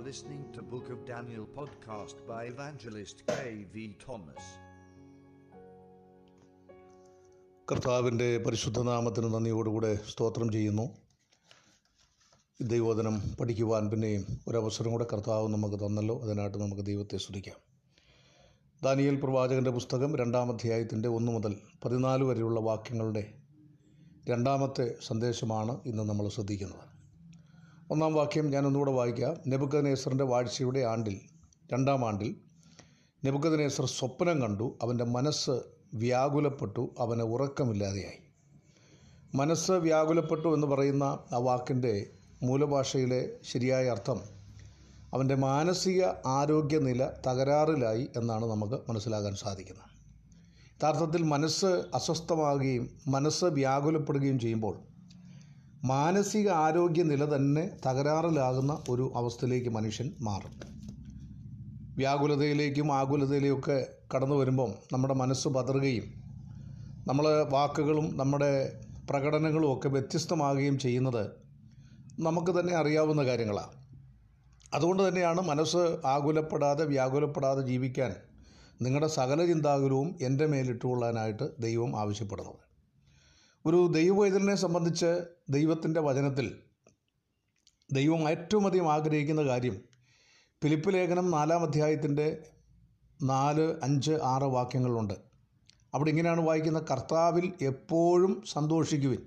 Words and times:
are 0.00 0.04
listening 0.04 0.44
to 0.52 0.62
Book 0.64 0.88
of 0.90 1.04
Daniel 1.04 1.46
podcast 1.56 2.16
by 2.26 2.40
evangelist 2.46 3.16
K.V. 3.28 3.74
Thomas. 4.04 4.42
കർത്താവിന്റെ 7.68 8.28
പരിശുദ്ധ 8.38 8.80
നാമത്തിന് 8.80 9.28
നന്ദിയോടുകൂടെ 9.34 9.90
സ്തോത്രം 10.04 10.48
ചെയ്യുന്നു 10.52 10.86
ദൈവോധനം 12.60 13.16
പഠിക്കുവാൻ 13.40 13.90
പിന്നെയും 13.90 14.22
ഒരവസരം 14.48 14.90
കൂടെ 14.90 15.04
കർത്താവ് 15.04 15.48
നമുക്ക് 15.48 15.78
തന്നല്ലോ 15.84 16.16
അതിനായിട്ട് 16.22 16.58
നമുക്ക് 16.58 16.82
ദൈവത്തെ 16.82 17.16
സ്തുതിക്കാം 17.16 17.58
ദാനിയൽ 18.82 19.18
പ്രവാചകന്റെ 19.20 19.70
പുസ്തകം 19.70 20.16
രണ്ടാം 20.16 20.50
അധ്യായത്തിന്റെ 20.54 21.08
ഒന്ന് 21.08 21.32
മുതൽ 21.32 21.54
പതിനാല് 21.84 22.24
വരെയുള്ള 22.24 22.60
വാക്യങ്ങളുടെ 22.60 23.24
രണ്ടാമത്തെ 24.28 24.88
സന്ദേശമാണ് 25.00 25.74
ഇന്ന് 25.84 26.02
നമ്മൾ 26.02 26.28
ശ്രദ്ധിക്കുന്നത് 26.28 26.89
ഒന്നാം 27.92 28.14
വാക്യം 28.14 28.50
ഞാനൊന്നുകൂടെ 28.50 28.90
വായിക്കാം 28.90 29.36
നെബുക്കദ്നേസറിന്റെ 29.46 30.24
വാഴ്ചയുടെ 30.24 30.80
ആണ്ടിൽ 30.80 31.20
രണ്ടാം 31.72 32.08
ആണ്ടിൽ 32.08 32.36
നെബുക്കദ്നേസർ 33.24 33.84
സ്വപ്നം 33.86 34.42
കണ്ടു 34.42 34.78
അവന്റെ 34.82 35.04
മനസ്സ് 35.04 35.60
വ്യാകുലപ്പെട്ടു 35.94 36.94
അവന് 36.98 37.22
ഉറക്കമില്ലാതെയായി. 37.22 38.18
മനസ്സ് 39.34 39.72
വ്യാകുലപ്പെട്ടു 39.72 40.48
എന്ന് 40.48 40.66
പറയുന്ന 40.66 41.02
ആ 41.04 41.36
വാക്കിന്റെ 41.36 42.06
മൂലഭാഷയിലെ 42.42 43.30
ശരിയായ 43.42 43.88
അർത്ഥം 43.88 44.20
അവന്റെ 45.14 45.34
മാനസിക 45.34 46.04
ആരോഗ്യനില 46.26 47.10
തകരാറിലായി 47.26 48.08
എന്നാണ് 48.16 48.44
നമുക്ക് 48.44 48.90
മനസ്സിലാക്കാൻ 48.90 49.34
സാധിക്കുന്നത്. 49.34 49.90
യഥാർത്ഥത്തിൽ 50.76 51.22
മനസ്സ് 51.22 51.66
അസ്വസ്ഥമാകുകയും 51.66 52.98
മനസ്സ് 53.08 53.44
വ്യാകുലപ്പെടുകയും 53.44 54.38
ചെയ്യുമ്പോൾ 54.38 54.89
മാനസിക 55.84 56.48
ആരോഗ്യ 56.48 57.02
നില 57.02 57.36
തന്നെ 57.36 57.70
തകരാറിലാകുന്ന 57.86 58.84
ഒരു 58.88 59.12
അവസ്ഥയിലേക്ക് 59.16 59.68
മനുഷ്യൻ 59.68 60.12
മാറും. 60.20 60.60
വ്യാകുലതയിലേക്കും 61.96 62.92
ആകുലതയിലേക്കൊക്കെ 62.92 63.86
കടന്നു 64.14 64.34
വരുമ്പം 64.34 64.74
നമ്മുടെ 64.92 65.14
മനസ്സ് 65.14 65.48
പതറുകയും 65.48 66.04
നമ്മൾ 67.06 67.46
വാക്കുകളും 67.50 68.16
നമ്മുടെ 68.16 68.80
പ്രകടനങ്ങളും 69.10 69.72
ഒക്കെ 69.72 69.88
വ്യത്യസ്തമാകുകയും 69.88 70.78
ചെയ്യുന്നത് 70.78 71.30
നമുക്ക് 72.20 72.60
തന്നെ 72.60 72.74
അറിയാവുന്ന 72.74 73.24
കാര്യങ്ങളാണ്. 73.24 73.72
അതുകൊണ്ട് 74.74 75.08
തന്നെയാണ് 75.08 75.40
മനസ്സ് 75.40 75.96
ആകുലപ്പെടാതെ 76.04 76.84
വ്യാകുലപ്പെടാതെ 76.84 77.62
ജീവിക്കാൻ 77.62 78.14
നിങ്ങളുടെ 78.82 79.06
സകല 79.06 79.46
ചിന്താകുലവും 79.46 80.16
എന്റെ 80.20 80.46
മേലിട്ടുകൊള്ളാനായിട്ട് 80.46 81.62
ദൈവം 81.62 82.00
ആവശ്യപ്പെടുന്നത്. 82.00 82.69
ഒരു 83.66 83.90
ദൈവവേദനെ 83.94 84.54
സംബന്ധിച്ച് 84.54 85.24
ദൈവത്തിന്റെ 85.50 86.00
വചനത്തിൽ 86.00 86.58
ദൈവം 87.92 88.30
ഏറ്റവും 88.30 88.66
അധികം 88.66 88.92
ആഗ്രഹിക്കുന്ന 88.92 89.42
കാര്യം 89.42 89.80
ഫിലിപ്പ് 90.62 90.94
ലേഖനം 90.94 91.30
നാലാം 91.30 91.62
അധ്യായത്തിന്റെ 91.62 92.38
നാല് 93.22 93.74
അഞ്ച് 93.82 94.12
ആറ് 94.12 94.42
വാക്യങ്ങളുണ്ട് 94.42 95.14
അവിടെ 95.94 96.10
ഇങ്ങനെയാണ് 96.10 96.40
വായിക്കുന്ന 96.40 96.84
കർത്താവിൽ 96.90 97.52
എപ്പോഴും 97.62 98.42
സന്തോഷിക്കുവിൻ. 98.52 99.18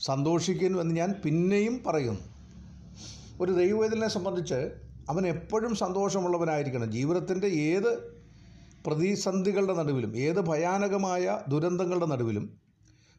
സന്തോഷിക്കുന്നു 0.00 0.78
എന്ന് 0.78 0.94
ഞാൻ 0.94 1.14
പിന്നെയും 1.24 1.82
പറയുന്നു. 1.86 2.20
ഒരു 3.40 3.52
ദൈവവേദനെ 3.52 4.08
സംബന്ധിച്ച് 4.08 4.72
അവൻ 5.10 5.26
എപ്പോഴും 5.26 5.74
സന്തോഷമുള്ളവനായിരിക്കണം. 5.74 6.92
ജീവിതത്തിന്റെ 6.92 7.46
ഏത് 7.46 8.22
പ്രതിസന്ധികളുടെ 8.86 9.74
നടുവിലും 9.74 10.16
ഏത് 10.16 10.40
ഭയാനകമായ 10.40 11.40
ദുരന്തങ്ങളുടെ 11.48 12.06
നടുവിലും 12.06 12.62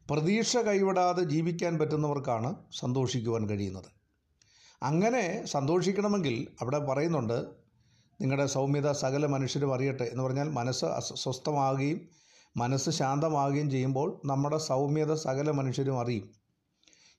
പ്രതീക്ഷ 0.10 0.58
കൈവിടാതെ 0.58 1.24
ജീവിക്കാൻ 1.24 1.80
പറ്റുന്നവർക്കാണ് 1.80 2.56
സന്തോഷിക്കുവാൻ 2.80 3.50
കഴിയുന്നത്. 3.50 3.86
അങ്ങനെ 4.84 5.46
സന്തോഷിക്കണമെങ്കിൽ 5.46 6.48
അവിടെ 6.62 6.80
പറയുന്നുണ്ട് 6.80 7.46
നിങ്ങളുടെ 8.22 8.46
സൗമ്യത 8.46 8.92
സകല 8.92 9.26
മനുഷ്യരും 9.26 9.74
അറിയട്ടെ 9.74 10.04
എന്ന് 10.04 10.24
പറഞ്ഞാൽ 10.24 10.50
മനസ്സ് 10.50 10.86
അസ്വസ്ഥമാകുകയും 10.86 12.02
മനസ്സ് 12.58 12.90
ശാന്തമാകുകയും 12.90 13.70
ചെയ്യുമ്പോൾ 13.70 14.22
നമ്മുടെ 14.26 14.58
സൗമ്യത 14.58 15.14
സകല 15.14 15.52
മനുഷ്യരും 15.52 16.00
അറിയും. 16.00 16.30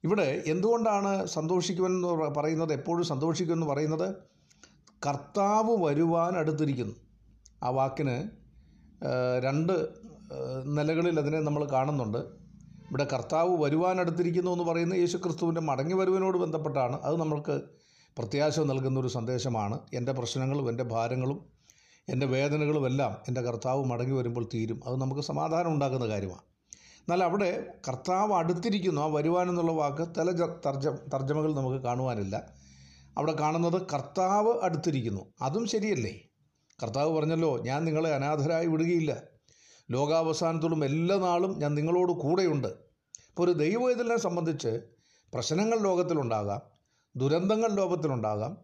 ഇവിടെ 0.05 0.43
എന്തുകൊണ്ടാണ് 0.47 1.27
സന്തോഷിക്കുമെന്ന് 1.27 2.09
പറയുന്നത് 2.09 2.73
എപ്പോഴും 2.73 3.05
സന്തോഷിക്കുമെന്ന് 3.05 3.67
പറയുന്നത്? 3.67 4.15
കർത്താവ് 5.07 5.85
വരുവാൻ 5.85 6.33
അടുത്തിരിക്കുന്നു. 6.37 6.95
ആ 7.63 7.69
വാക്കിന് 7.69 8.29
രണ്ട് 9.45 9.89
നിലകളിൽ 10.65 11.19
അതിനെ 11.19 11.41
നമ്മൾ 11.41 11.65
കാണുന്നുണ്ട്. 11.65 12.44
ഇവിടെ 12.95 13.07
കർത്താവ് 13.13 13.65
വരുവാനടുത്തിരിക്കുന്നു 13.65 14.51
എന്ന് 14.51 14.65
പറയുന്ന 14.65 14.95
യേശു 14.95 15.17
ക്രിസ്തുവിന്റെ 15.17 15.61
മടങ്ങി 15.61 15.95
വരുവിനോട് 15.95 16.39
ബന്ധപ്പെട്ടാണ്. 16.39 17.01
അത് 17.03 17.21
നമ്മൾക്ക് 17.21 17.61
പ്രത്യാശ 18.19 18.61
നൽകുന്ന 18.61 19.01
ഒരു 19.01 19.09
സന്ദേശമാണ്. 19.09 19.79
എന്റെ 19.95 20.13
പ്രശ്നങ്ങളും 20.13 20.69
എന്റെ 20.69 20.85
ഭാരങ്ങളും 20.85 21.45
എന്റെ 22.09 22.27
വേദനകളും 22.27 22.87
എല്ലാം 22.87 23.17
എന്റെ 23.29 23.41
കർത്താവ് 23.41 23.85
മടങ്ങി 23.85 24.15
വരുമ്പോൾ 24.15 24.49
തീരും. 24.55 24.81
അത് 24.87 25.01
നമുക്ക് 25.01 25.21
സമാധാനം 25.21 25.69
ഉണ്ടാക്കുന്ന 25.69 26.09
കാര്യമാണ്. 26.09 26.41
എന്നാൽ 26.77 27.25
അവിടെ 27.25 27.67
കർത്താവ് 27.89 28.33
അടുത്തിരിക്കുന്നു. 28.33 29.01
ആ 29.01 29.07
വരുവാനെന്നുള്ള 29.07 29.73
വാക്ക് 29.73 30.09
തല 30.19 30.31
തർജ 30.67 30.89
തർജമകൾ 30.89 31.55
നമുക്ക് 31.55 31.79
കാണുവാനില്ല. 31.83 32.49
അവിടെ 33.19 33.33
കാണുന്നത് 33.33 33.83
കർത്താവ് 33.93 34.61
അടുത്തിരിക്കുന്നു. 34.63 35.33
അതും 35.43 35.67
ശരിയല്ലേ? 35.67 36.21
കർത്താവ് 36.83 37.17
പറഞ്ഞല്ലോ 37.17 37.59
ഞാൻ 37.59 37.85
നിങ്ങളെ 37.85 38.15
അനാഥരായി 38.15 38.67
വിടുകയില്ല. 38.67 39.23
ലോകാവസാനത്തോടും 39.91 40.85
എല്ലാ 40.85 41.17
നാളും 41.17 41.59
ഞാൻ 41.59 41.75
നിങ്ങളോട് 41.75 42.13
കൂടെയുണ്ട്. 42.13 42.84
ഇപ്പോൾ 43.35 43.51
ഒരു 43.51 43.59
ദൈവവേദനെ 43.59 44.17
സംബന്ധിച്ച് 44.17 44.81
പ്രശ്നങ്ങൾ 45.35 45.79
ലോകത്തിലുണ്ടാകാം 45.79 46.61
ദുരന്തങ്ങൾ 47.17 47.69
ലോകത്തിലുണ്ടാകാം 47.73 48.57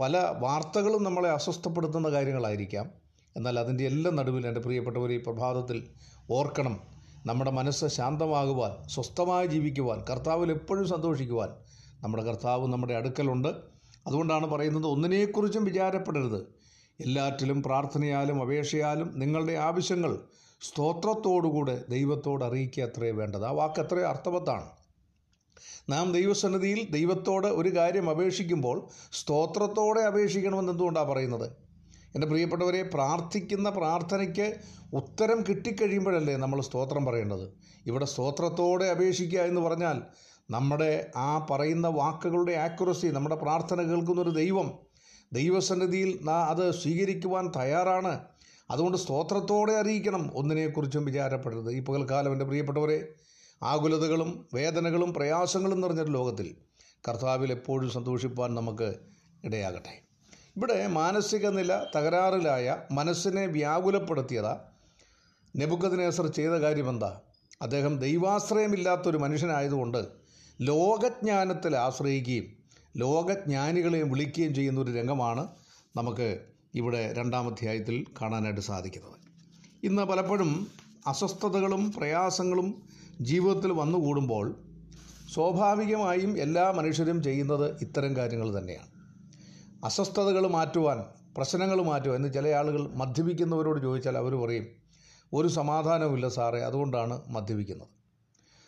പല 0.00 0.36
വാർത്തകളും 0.38 1.02
നമ്മളെ 1.02 1.30
അസ്വസ്ഥപ്പെടുത്തുന്ന 1.30 2.08
കാര്യങ്ങളായിരിക്കാം. 2.08 2.90
എന്നാൽ 3.36 3.58
അതിന്റെ 3.58 3.84
എല്ലാം 3.84 4.16
നടുവിൽ 4.16 4.46
എന്റെ 4.46 4.60
പ്രിയപ്പെട്ടവർ 4.60 5.12
ഈ 5.12 5.16
പ്രഭാതത്തിൽ 5.16 5.90
ഓർക്കണം 6.30 6.80
നമ്മുടെ 7.26 7.50
മനസ്സ് 7.50 7.86
ശാന്തമാകുവാൻ 7.86 8.88
സ്വസ്ഥമായി 8.88 9.46
ജീവിക്കുവാൻ 9.46 10.04
കർത്താവിൽ 10.10 10.52
എപ്പോഴും 10.52 10.88
സന്തോഷിക്കുവാൻ 10.88 11.48
നമ്മുടെ 12.02 12.22
കർത്താവ് 12.22 12.68
നമ്മുടെ 12.68 12.94
അടുക്കലുണ്ട്. 12.94 13.48
അതുകൊണ്ടാണ് 14.06 14.46
പറയുന്നത് 14.46 14.86
ഒന്നിനെക്കുറിച്ചും 14.86 15.64
വിചാരപ്പെടരുത്. 15.64 16.46
എല്ലാറ്റിലും 17.00 17.62
പ്രാർത്ഥനയാലും 17.62 18.42
അപേക്ഷയാലും 18.42 19.18
നിങ്ങളുടെ 19.18 19.52
ആവശ്യങ്ങൾ 19.52 20.18
സ്തോത്രത്തോടുകൂടെ 20.68 21.84
ദൈവത്തോട് 21.88 22.44
അറിയിക്കുക 22.44 22.84
അത്രേ 22.84 23.10
വേണ്ടത്. 23.10 23.44
ആ 23.44 23.50
വാക്ക് 23.50 23.80
അത്രേ 23.80 24.02
അർത്ഥവത്താണ്. 24.02 24.68
നാം 25.88 26.12
ദൈവസന്നിധിയിൽ 26.12 26.86
ദൈവത്തോട് 26.90 27.46
ഒരു 27.46 27.76
കാര്യം 27.76 28.10
അപേക്ഷിക്കുമ്പോൾ 28.10 28.88
സ്തോത്രത്തോടെ 29.12 30.00
അപേക്ഷിക്കണമെന്ന് 30.00 30.72
എന്തുകൊണ്ടാണ് 30.72 31.08
പറയുന്നത്? 31.08 31.52
എന്റെ 32.14 32.26
പ്രിയപ്പെട്ടവരെ 32.26 32.82
പ്രാർത്ഥിക്കുന്ന 32.82 33.70
പ്രാർത്ഥനയ്ക്ക് 33.70 34.56
ഉത്തരം 34.92 35.44
കിട്ടിക്കഴിയുമ്പോഴല്ലേ 35.48 36.36
നമ്മൾ 36.36 36.60
സ്തോത്രം 36.60 37.04
പറയേണ്ടത്? 37.04 37.48
ഇവിടെ 37.86 38.04
സ്തോത്രത്തോടെ 38.04 38.84
അപേക്ഷിക്കുക 38.84 39.40
എന്ന് 39.40 39.60
പറഞ്ഞാൽ 39.60 40.02
നമ്മുടെ 40.50 41.10
ആ 41.16 41.46
പറയുന്ന 41.50 41.86
വാക്കുകളുടെ 41.88 42.52
ആക്യുറസി 42.52 43.06
നമ്മുടെ 43.06 43.34
പ്രാർത്ഥന 43.34 43.82
കേൾക്കുന്നൊരു 43.82 44.30
ദൈവം 44.30 44.78
ദൈവസന്നിധിയിൽ 45.32 46.30
അത് 46.30 46.70
സ്വീകരിക്കുവാൻ 46.70 47.52
തയ്യാറാണ്. 47.56 48.20
അതുകൊണ്ട് 48.70 48.98
സ്തോത്രത്തോടെ 48.98 49.72
അറിയിക്കണം 49.72 50.30
ഒന്നിനെക്കുറിച്ചും 50.34 51.04
വിചാരപ്പെടരുത്. 51.04 51.72
ഈ 51.72 51.80
പകൽക്കാലം 51.80 52.32
എന്റെ 52.32 52.44
പ്രിയപ്പെട്ടവരെ 52.44 53.08
ആകുലതകളും 53.62 54.48
വേദനകളും 54.54 55.14
പ്രയാസങ്ങളും 55.14 55.80
നിറഞ്ഞൊരു 55.80 56.10
ലോകത്തിൽ 56.10 56.54
കർത്താവിൽ 57.08 57.52
എപ്പോഴും 57.52 57.90
സന്തോഷിപ്പാൻ 57.90 58.54
നമുക്ക് 58.54 58.94
ഇടയാകട്ടെ. 59.44 60.00
ഇവിടെ 60.56 60.86
മാനസിക 60.86 61.46
നില 61.46 61.84
തകരാറിലായ 61.96 62.76
മനസ്സിനെ 62.90 63.46
വ്യാകുലപ്പെടുത്തിയതാ 63.46 64.64
നെബുക്കതിനേസർ 65.56 66.26
ചെയ്ത 66.26 66.50
കാര്യമെന്താ? 66.50 67.20
അദ്ദേഹം 67.62 67.98
ദൈവാശ്രയമില്ലാത്തൊരു 67.98 69.18
മനുഷ്യനായതുകൊണ്ട് 69.18 70.06
ലോകജ്ഞാനത്തിൽ 70.60 71.76
ആശ്രയിക്കുകയും 71.76 72.44
ലോകജ്ഞാനികളെയും 72.96 74.10
വിളിക്കുകയും 74.10 74.54
ചെയ്യുന്ന 74.54 74.80
ഒരു 74.80 74.90
രംഗമാണ് 74.90 75.48
നമുക്ക് 75.96 76.44
ഇവിടെ 76.74 77.12
രണ്ടാം 77.12 77.46
അധ്യായത്തിൽ 77.46 78.04
കാണാനായിട്ട് 78.22 78.60
സാധിക്കുന്നത്. 78.60 79.18
ഇന്ന് 79.84 80.02
പലപ്പോഴും 80.02 80.66
അസ്വസ്ഥതകളും 81.06 81.92
പ്രയാസങ്ങളും 81.92 82.82
ജീവിതത്തിൽ 83.20 83.72
വന്നുകൂടുമ്പോൾ 83.72 84.46
സ്വാഭാവികമായും 85.34 86.38
എല്ലാ 86.38 86.70
മനുഷ്യരും 86.70 87.22
ചെയ്യുന്നത് 87.22 87.78
ഇത്തരം 87.80 88.16
കാര്യങ്ങൾ 88.16 88.58
തന്നെയാണ്. 88.58 88.88
അസ്വസ്ഥതകൾ 89.84 90.46
മാറ്റുവാൻ 90.46 91.04
പ്രശ്നങ്ങൾ 91.36 91.82
മാറ്റുവാൻ 91.82 92.16
എന്ന് 92.16 92.34
ചില 92.34 92.48
ആളുകൾ 92.48 92.88
മദ്യപിക്കുന്നവരോട് 92.88 93.82
ചോദിച്ചാൽ 93.82 94.18
അവർ 94.18 94.34
പറയും 94.34 94.66
ഒരു 95.32 95.48
സമാധാനവുമില്ല 95.48 96.28
സാറേ 96.28 96.60
അതുകൊണ്ടാണ് 96.60 97.22
മദ്യപിക്കുന്നത്. 97.28 97.88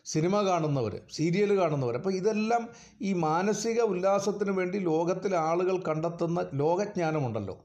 സിനിമ 0.05 0.43
കാണുന്നവർ 0.47 1.01
സീരിയൽ 1.13 1.59
കാണുന്നവർ 1.59 1.97
അപ്പോൾ 1.97 2.13
ഇതെല്ലാം 2.13 2.69
ഈ 3.03 3.13
മാനസിക 3.13 3.81
ഉല്ലാസത്തിന് 3.81 4.51
വേണ്ടി 4.51 4.79
ലോകത്തിലെ 4.79 5.37
ആളുകൾ 5.37 5.83
കണ്ടെത്തുന്ന 5.89 6.47
ലോകജ്ഞാനമുണ്ടല്ലോ. 6.55 7.65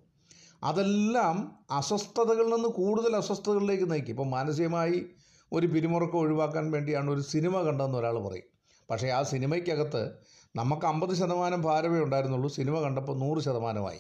അതെല്ലാം 0.63 1.57
അസ്വസ്ഥതകളിൽ 1.71 2.53
നിന്ന് 2.53 2.69
കൂടുതൽ 2.69 3.15
അസ്വസ്ഥതകളിലേക്ക് 3.15 3.91
നയിക്കും. 3.91 4.11
ഇപ്പം 4.11 4.31
മാനസികമായി 4.31 5.05
ഒരു 5.53 5.67
പിരിമുറക്കം 5.67 6.17
ഒഴിവാക്കാൻ 6.17 6.71
വേണ്ടിയാണ് 6.71 7.11
ഒരു 7.11 7.21
സിനിമ 7.21 7.61
കണ്ടതെന്ന് 7.61 7.97
ഒരാൾ 7.97 8.27
പറയും. 8.27 8.43
പക്ഷേ 8.89 9.07
ആ 9.07 9.23
സിനിമയ്ക്കകത്ത് 9.23 10.11
നമുക്ക് 10.55 10.85
അമ്പത് 10.85 11.15
ശതമാനം 11.15 11.61
ഭാരമേ 11.61 11.99
ഉണ്ടായിരുന്നുള്ളൂ. 11.99 12.49
സിനിമ 12.49 12.79
കണ്ടപ്പോൾ 12.79 13.17
നൂറ് 13.17 13.39
ശതമാനമായി. 13.39 13.99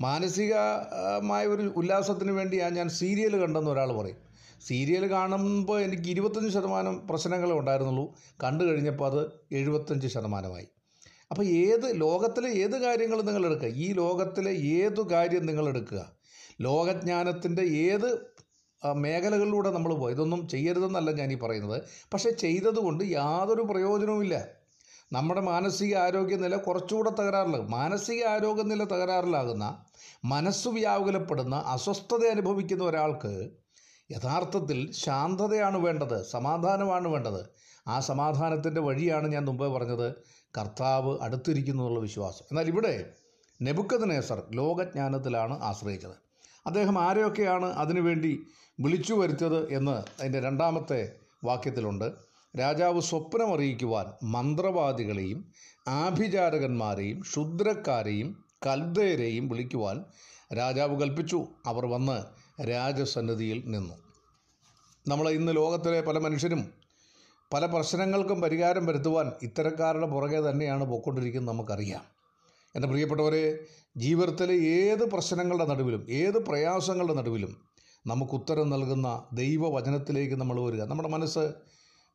മാനസികമായ 0.00 1.46
ഒരു 1.46 1.72
ഉല്ലാസത്തിന് 1.76 2.32
വേണ്ടിയാണ് 2.32 2.76
ഞാൻ 2.76 2.88
സീരിയൽ 2.88 3.36
കണ്ടെന്ന് 3.36 3.70
ഒരാൾ 3.70 3.92
പറയും. 3.92 4.16
സീരിയൽ 4.66 5.10
കാണുമ്പോൾ 5.10 5.80
എനിക്ക് 5.80 6.08
ഇരുപത്തഞ്ച് 6.08 6.50
ശതമാനം 6.54 7.06
പ്രശ്നങ്ങളേ 7.06 7.52
ഉണ്ടായിരുന്നുള്ളൂ. 7.52 8.14
കണ്ടു 8.42 8.64
കഴിഞ്ഞപ്പോൾ 8.64 9.06
അത് 9.06 9.30
എഴുപത്തഞ്ച് 9.52 10.08
ശതമാനമായി. 10.08 10.66
അപ്പോൾ 11.30 11.42
ഏത് 11.42 12.00
ലോകത്തിലെ 12.00 12.48
ഏത് 12.48 12.82
കാര്യങ്ങൾ 12.82 13.22
നിങ്ങൾ 13.22 13.46
എടുക്കുക. 13.46 13.68
ഈ 13.68 13.92
ലോകത്തിലെ 13.92 14.50
ഏതു 14.50 15.02
കാര്യം 15.10 15.46
നിങ്ങൾ 15.46 15.68
എടുക്കുക. 15.68 16.12
ലോകജ്ഞാനത്തിന്റെ 16.60 17.62
ഏത് 17.62 18.08
മേഖലകളിലൂടെ 18.96 19.70
നമ്മൾ 19.70 19.94
പോയി 19.94 20.14
ഇതൊന്നും 20.14 20.48
ചെയ്യരുതെന്നല്ല 20.48 21.10
ഈ 21.32 21.34
പറയുന്നത്. 21.34 21.82
പക്ഷേ 22.14 22.30
ചെയ്തതുകൊണ്ട് 22.30 23.04
യാതൊരു 23.04 23.62
പ്രയോജനവുമില്ല 23.62 24.36
നമ്മുടെ 25.12 25.40
മാനസിക 25.40 25.96
ആരോഗ്യ 25.96 26.36
നില 26.36 26.56
കുറച്ചുകൂടെ 26.56 27.10
തകരാറിലാകും. 27.10 27.70
മാനസിക 27.70 28.24
ആരോഗ്യ 28.24 28.62
നില 28.62 28.84
തകരാറിലാകുന്ന 28.84 29.84
മനസ്സ് 30.24 30.68
വ്യാകുലപ്പെടുന്ന 30.68 31.56
അസ്വസ്ഥത 31.66 32.26
അനുഭവിക്കുന്ന 32.26 32.84
ഒരാൾക്ക് 32.84 33.50
യഥാർത്ഥത്തിൽ 34.10 34.92
ശാന്തതയാണ് 34.92 35.78
വേണ്ടത് 35.78 36.22
സമാധാനമാണ് 36.22 37.08
വേണ്ടത്. 37.08 37.46
ആ 37.88 38.00
സമാധാനത്തിന്റെ 38.00 38.80
വഴിയാണ് 38.80 39.28
ഞാൻ 39.28 39.44
മുമ്പേ 39.44 39.68
പറഞ്ഞത് 39.68 40.14
കർത്താവ് 40.58 41.18
അടുത്തിരിക്കുന്നു 41.20 41.82
എന്നുള്ള 41.82 42.00
വിശ്വാസം. 42.00 42.44
എന്നാൽ 42.44 42.68
ഇവിടെ 42.68 43.10
നെബുക്കദ്നേസർ 43.62 44.42
ലോകജ്ഞാനത്തിലാണ് 44.50 45.62
ആശ്രയിച്ചത്. 45.62 46.12
അദ്ദേഹം 46.66 47.02
ആരെയൊക്കെയാണ് 47.02 47.66
അതിനുവേണ്ടി 47.66 48.40
വിളിച്ചു 48.80 49.14
വരുത്തിയത് 49.14 49.72
എന്ന് 49.72 49.90
അതിന്റെ 49.90 50.40
രണ്ടാമത്തെ 50.40 51.12
വാക്യത്തിലുണ്ട്. 51.44 52.12
രാജാവ് 52.60 53.00
സ്വപ്നം 53.00 53.30
സ്വപ്നമറിയിക്കുവാൻ 53.30 54.06
മന്ത്രവാദികളെയും 54.22 55.52
ആഭിചാരകന്മാരെയും 55.88 57.20
ക്ഷുദ്രക്കാരെയും 57.20 58.44
കൽദയരെയും 58.66 59.48
വിളിക്കുവാൻ 59.48 60.04
രാജാവ് 60.56 61.00
കൽപ്പിച്ചു. 61.00 61.46
അവർ 61.66 61.86
വന്ന് 61.86 62.39
രാജസന്നിധിയിൽ 62.64 63.62
നിന്നു. 63.66 63.94
നമ്മൾ 65.08 65.30
ഇന്ന് 65.30 65.56
ലോകത്തിലെ 65.56 66.00
പല 66.00 66.18
മനുഷ്യരും 66.18 66.72
പല 67.52 67.66
പ്രശ്നങ്ങൾക്കും 67.66 68.40
പരിഹാരം 68.40 68.86
വരുത്തുവാൻ 68.86 69.32
ഇത്തരക്കാരുടെ 69.42 70.06
പുറകെ 70.06 70.50
തന്നെയാണ് 70.50 70.84
പോയിക്കൊണ്ടിരിക്കുന്നത് 70.84 71.54
നമുക്കറിയാം. 71.54 72.04
എന്റെ 72.76 72.88
പ്രിയപ്പെട്ടവരെ 72.88 73.58
ജീവിതത്തിലെ 73.96 74.54
ഏത് 74.54 75.10
പ്രശ്നങ്ങളുടെ 75.10 75.64
നടുവിലും 75.64 76.06
ഏത് 76.10 76.46
പ്രയാസങ്ങളുടെ 76.46 77.14
നടുവിലും 77.14 77.56
നമുക്ക് 78.06 78.32
ഉത്തരം 78.32 78.70
നൽകുന്ന 78.70 79.24
ദൈവവചനത്തിലേക്ക് 79.32 80.34
നമ്മൾ 80.34 80.60
വരിക. 80.60 80.82
നമ്മുടെ 80.82 81.08
മനസ്സ് 81.08 81.52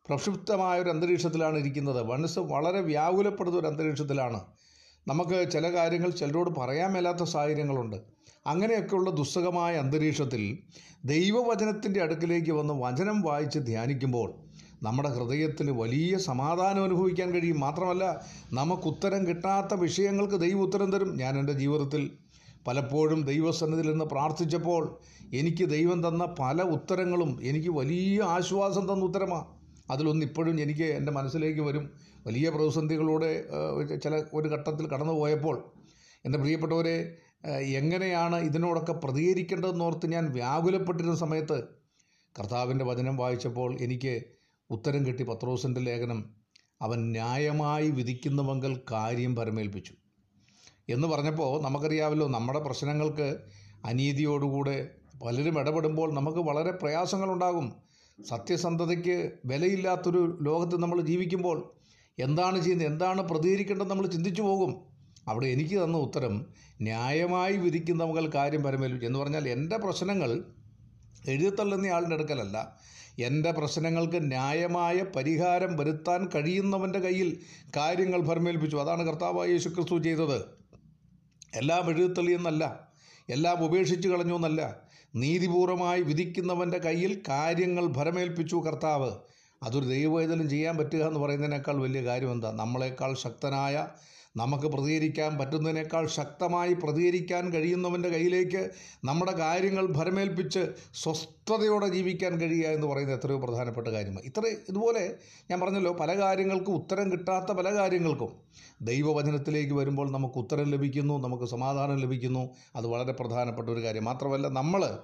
പ്രക്ഷുബ്ധമായ 0.08 0.82
ഒരു 0.82 0.90
അന്തരീക്ഷത്തിലാണ് 0.90 1.58
ഇരിക്കുന്നത്. 1.58 2.04
മനസ്സ് 2.04 2.40
വളരെ 2.40 2.82
വ്യാകുലപ്പെടുന്ന 2.82 3.60
ഒരു 3.60 3.68
അന്തരീക്ഷത്തിലാണ്. 3.68 4.42
നമുക്ക് 5.08 5.52
ചില 5.52 5.74
കാര്യങ്ങൾ 5.74 6.10
ചിലരോട് 6.10 6.60
പറയാൻ 6.60 6.94
മേലാത്ത 6.94 7.24
സാഹചര്യങ്ങളുണ്ട്. 7.24 8.15
അങ്ങനെയൊക്കെയുള്ള 8.48 9.10
ദുസ്സഹമായ 9.10 9.76
അന്തരീക്ഷത്തിൽ 9.78 10.58
ദൈവവചനത്തിന്റെ 11.06 12.02
അടുക്കിലേക്ക് 12.02 12.52
വന്ന് 12.52 12.74
വചനം 12.74 13.22
വായിച്ച് 13.22 13.60
ധ്യാനിക്കുമ്പോൾ 13.60 14.30
നമ്മുടെ 14.84 15.10
ഹൃദയത്തിന് 15.10 15.72
വലിയ 15.72 16.18
സമാധാനം 16.18 16.84
അനുഭവിക്കാൻ 16.84 17.34
കഴിയും. 17.34 17.60
മാത്രമല്ല 17.60 18.06
നമുക്ക് 18.54 18.88
ഉത്തരം 18.88 19.28
കിട്ടാത്ത 19.28 19.74
വിഷയങ്ങൾക്ക് 19.74 20.36
ദൈവം 20.36 20.62
ഉത്തരം 20.62 20.92
തരും. 20.92 21.18
ഞാൻ 21.18 21.40
എന്റെ 21.40 21.54
ജീവിതത്തിൽ 21.54 22.12
പലപ്പോഴും 22.68 23.22
ദൈവസന്നിധിയിൽ 23.22 23.92
നിന്ന് 23.92 24.06
പ്രാർത്ഥിച്ചപ്പോൾ 24.06 25.00
എനിക്ക് 25.34 25.70
ദൈവം 25.70 26.08
തന്ന 26.08 26.36
പല 26.40 26.62
ഉത്തരങ്ങളും 26.62 27.40
എനിക്ക് 27.44 27.70
വലിയ 27.70 28.22
ആശ്വാസം 28.22 28.94
തന്ന 28.94 29.06
ഉത്തരമാണ്. 29.06 29.46
അതിലൊന്ന് 29.92 30.26
ഇപ്പോഴും 30.26 30.62
എനിക്ക് 30.62 30.84
എന്റെ 30.84 31.12
മനസ്സിലേക്ക് 31.12 31.62
വരും. 31.62 31.86
വലിയ 32.28 32.50
പ്രതിസന്ധികളോടെ 32.50 33.32
ചില 34.04 34.24
ഒരു 34.34 34.48
ഘട്ടത്തിൽ 34.50 34.86
കടന്നു 34.88 35.14
പോയപ്പോൾ 35.14 35.58
എന്റെ 36.26 36.38
പ്രിയപ്പെട്ടവരെ 36.40 37.18
എങ്ങനെയാണ് 37.50 38.36
ഇതിനോടൊക്കെ 38.36 38.94
പ്രതികരിക്കേണ്ടതെന്നോർത്ത് 38.94 40.12
ഞാൻ 40.12 40.32
വ്യാകുലപ്പെട്ടിരുന്ന 40.32 41.16
സമയത്ത് 41.16 41.64
കർത്താവിന്റെ 42.40 42.86
വചനം 42.86 43.18
വായിച്ചപ്പോൾ 43.18 43.78
എനിക്ക് 43.82 44.24
ഉത്തരം 44.70 45.08
കിട്ടി 45.08 45.24
പത്രോസിന്റെ 45.24 45.82
ലേഖനം 45.82 46.36
അവൻ 46.82 47.12
ന്യായമായി 47.12 47.90
വിധിക്കുന്നവങ്കൽ 47.92 48.80
കാര്യം 48.92 49.36
പരമേൽപ്പിച്ചു. 49.36 49.94
എന്ന് 50.90 51.08
പറഞ്ഞപ്പോൾ 51.08 51.62
നമുക്കറിയാമല്ലോ 51.62 52.28
നമ്മുടെ 52.28 52.60
പ്രശ്നങ്ങൾക്ക് 52.60 53.38
അനീതിയോടുകൂടെ 53.86 54.90
പലരും 55.24 55.60
ഇടപെടുമ്പോൾ 55.60 56.14
നമുക്ക് 56.14 56.38
വളരെ 56.38 56.72
പ്രയാസങ്ങളുണ്ടാകും. 56.72 57.74
സത്യസന്ധതയ്ക്ക് 58.26 59.32
വിലയില്ലാത്തൊരു 59.46 60.40
ലോകത്ത് 60.42 60.82
നമ്മൾ 60.82 61.02
ജീവിക്കുമ്പോൾ 61.02 61.72
എന്താണ് 62.20 62.62
ചെയ്യുന്നത്? 62.64 62.88
എന്താണ് 62.88 63.22
പ്രതികരിക്കേണ്ടത് 63.22 63.90
നമ്മൾ 63.90 64.08
ചിന്തിച്ചു 64.08 64.42
പോകും. 64.42 64.95
അവിടെ 65.28 65.48
എനിക്ക് 65.48 65.84
തന്ന 65.84 65.98
ഉത്തരം 65.98 66.46
ന്യായമായി 66.82 67.58
വിധിക്കുന്ന 67.58 68.04
മുകൾ 68.04 68.32
കാര്യം 68.36 68.64
പരമേൽപ്പിച്ചു 68.64 69.08
എന്ന് 69.08 69.20
പറഞ്ഞാൽ 69.20 69.50
എന്റെ 69.50 69.78
പ്രശ്നങ്ങൾ 69.78 70.44
എഴുതിത്തള്ളുന്ന 71.28 71.88
ആളിന്റെ 71.88 72.16
അടുക്കലല്ല. 72.16 72.78
എന്റെ 73.20 73.52
പ്രശ്നങ്ങൾക്ക് 73.52 74.32
ന്യായമായ 74.32 75.04
പരിഹാരം 75.16 75.78
വരുത്താൻ 75.78 76.30
കഴിയുന്നവന്റെ 76.36 77.00
കയ്യിൽ 77.00 77.40
കാര്യങ്ങൾ 77.78 78.22
ഭരമേൽപ്പിച്ചു 78.22 78.78
അതാണ് 78.78 79.08
കർത്താവായ 79.08 79.50
യേശു 79.50 79.70
ക്രിസ്തു 79.70 80.04
ചെയ്തത്. 80.04 80.46
എല്ലാം 81.56 81.90
എഴുതിത്തള്ളിയെന്നല്ല 81.90 82.90
എല്ലാം 83.30 83.64
ഉപേക്ഷിച്ചു 83.64 84.10
കളഞ്ഞു 84.10 84.36
എന്നല്ല. 84.36 84.82
നീതിപൂർവമായി 85.16 86.02
വിധിക്കുന്നവന്റെ 86.02 86.78
കയ്യിൽ 86.78 87.22
കാര്യങ്ങൾ 87.30 87.88
ഭരമേൽപ്പിച്ചു 87.88 88.56
കർത്താവ്. 88.56 89.12
അതൊരു 89.64 89.86
ദൈവവേദനം 89.86 90.50
ചെയ്യാൻ 90.50 90.78
പറ്റുക 90.78 91.08
എന്ന് 91.08 91.20
പറയുന്നതിനേക്കാൾ 91.20 91.82
വലിയ 91.82 92.04
കാര്യം 92.04 92.32
എന്താ 92.32 92.52
നമ്മളെക്കാൾ 92.52 93.16
ശക്തനായ 93.16 93.88
നമുക്ക് 94.38 94.68
പ്രതികരിക്കാൻ 94.68 95.38
പറ്റുന്നതിനേക്കാൾ 95.38 96.08
ശക്തമായി 96.08 96.74
പ്രതികരിക്കാൻ 96.74 97.54
കഴിയുന്നവന്റെ 97.54 98.10
കയ്യിലേക്ക് 98.10 98.70
നമ്മുടെ 99.06 99.32
കാര്യങ്ങൾ 99.32 99.86
ഭരമേൽപ്പിച്ച് 99.86 100.60
സ്വസ്ഥതയോടെ 100.94 101.88
ജീവിക്കാൻ 101.88 102.42
കഴിയുക 102.42 102.68
എന്ന് 102.68 102.88
പറയുന്നത് 102.88 103.20
എത്രയോ 103.20 103.40
പ്രധാനപ്പെട്ട 103.40 103.88
കാര്യമാണ്. 103.88 104.26
ഇത്ര 104.26 104.44
ഇതുപോലെ 104.70 105.16
ഞാൻ 105.52 105.60
പറഞ്ഞല്ലോ 105.60 105.94
പല 105.94 106.20
കാര്യങ്ങൾക്കും 106.20 106.76
ഉത്തരം 106.76 107.12
കിട്ടാത്ത 107.12 107.52
പല 107.52 107.76
കാര്യങ്ങൾക്കും. 107.76 108.32
ദൈവവചനത്തിലേക്ക് 108.82 109.74
വരുമ്പോൾ 109.74 110.12
നമുക്ക് 110.12 110.38
ഉത്തരം 110.38 110.72
ലഭിക്കുന്നു 110.72 111.18
നമുക്ക് 111.18 111.44
സമാധാനം 111.44 111.98
ലഭിക്കുന്നു. 111.98 112.50
അത് 112.76 112.88
വളരെ 112.88 113.12
പ്രധാനപ്പെട്ട 113.12 113.70
ഒരു 113.70 113.84
കാര്യം. 113.84 114.04
മാത്രമല്ല 114.04 114.48
നമ്മൾ 114.48 115.00